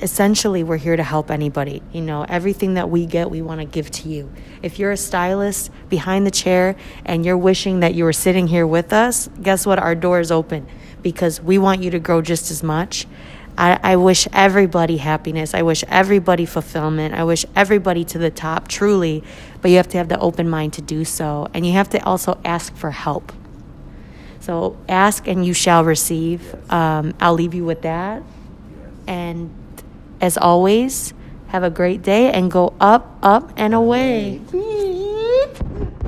essentially 0.00 0.62
we're 0.62 0.78
here 0.78 0.96
to 0.96 1.02
help 1.02 1.30
anybody. 1.30 1.82
You 1.92 2.00
know, 2.00 2.24
everything 2.28 2.74
that 2.74 2.90
we 2.90 3.06
get, 3.06 3.30
we 3.30 3.42
want 3.42 3.60
to 3.60 3.64
give 3.64 3.90
to 3.92 4.08
you. 4.08 4.32
If 4.62 4.78
you're 4.78 4.92
a 4.92 4.96
stylist 4.96 5.70
behind 5.88 6.26
the 6.26 6.30
chair 6.30 6.76
and 7.04 7.24
you're 7.24 7.38
wishing 7.38 7.80
that 7.80 7.94
you 7.94 8.04
were 8.04 8.12
sitting 8.12 8.48
here 8.48 8.66
with 8.66 8.92
us, 8.92 9.28
guess 9.42 9.66
what? 9.66 9.78
Our 9.78 9.94
door 9.94 10.20
is 10.20 10.32
open 10.32 10.66
because 11.02 11.40
we 11.40 11.58
want 11.58 11.82
you 11.82 11.90
to 11.90 11.98
grow 11.98 12.22
just 12.22 12.50
as 12.50 12.62
much 12.62 13.06
I, 13.58 13.78
I 13.82 13.96
wish 13.96 14.28
everybody 14.32 14.98
happiness. 14.98 15.52
I 15.52 15.62
wish 15.62 15.82
everybody 15.88 16.46
fulfillment. 16.46 17.12
I 17.12 17.24
wish 17.24 17.44
everybody 17.56 18.04
to 18.04 18.16
the 18.16 18.30
top, 18.30 18.68
truly. 18.68 19.24
But 19.60 19.72
you 19.72 19.78
have 19.78 19.88
to 19.88 19.98
have 19.98 20.08
the 20.08 20.18
open 20.20 20.48
mind 20.48 20.74
to 20.74 20.82
do 20.82 21.04
so. 21.04 21.48
And 21.52 21.66
you 21.66 21.72
have 21.72 21.88
to 21.90 22.04
also 22.04 22.38
ask 22.44 22.74
for 22.76 22.92
help. 22.92 23.32
So 24.38 24.78
ask 24.88 25.26
and 25.26 25.44
you 25.44 25.54
shall 25.54 25.82
receive. 25.84 26.54
Um, 26.70 27.14
I'll 27.20 27.34
leave 27.34 27.52
you 27.52 27.64
with 27.64 27.82
that. 27.82 28.22
And 29.08 29.50
as 30.20 30.38
always, 30.38 31.12
have 31.48 31.64
a 31.64 31.70
great 31.70 32.02
day 32.02 32.30
and 32.30 32.50
go 32.52 32.74
up, 32.80 33.18
up, 33.24 33.52
and 33.56 33.74
away. 33.74 34.40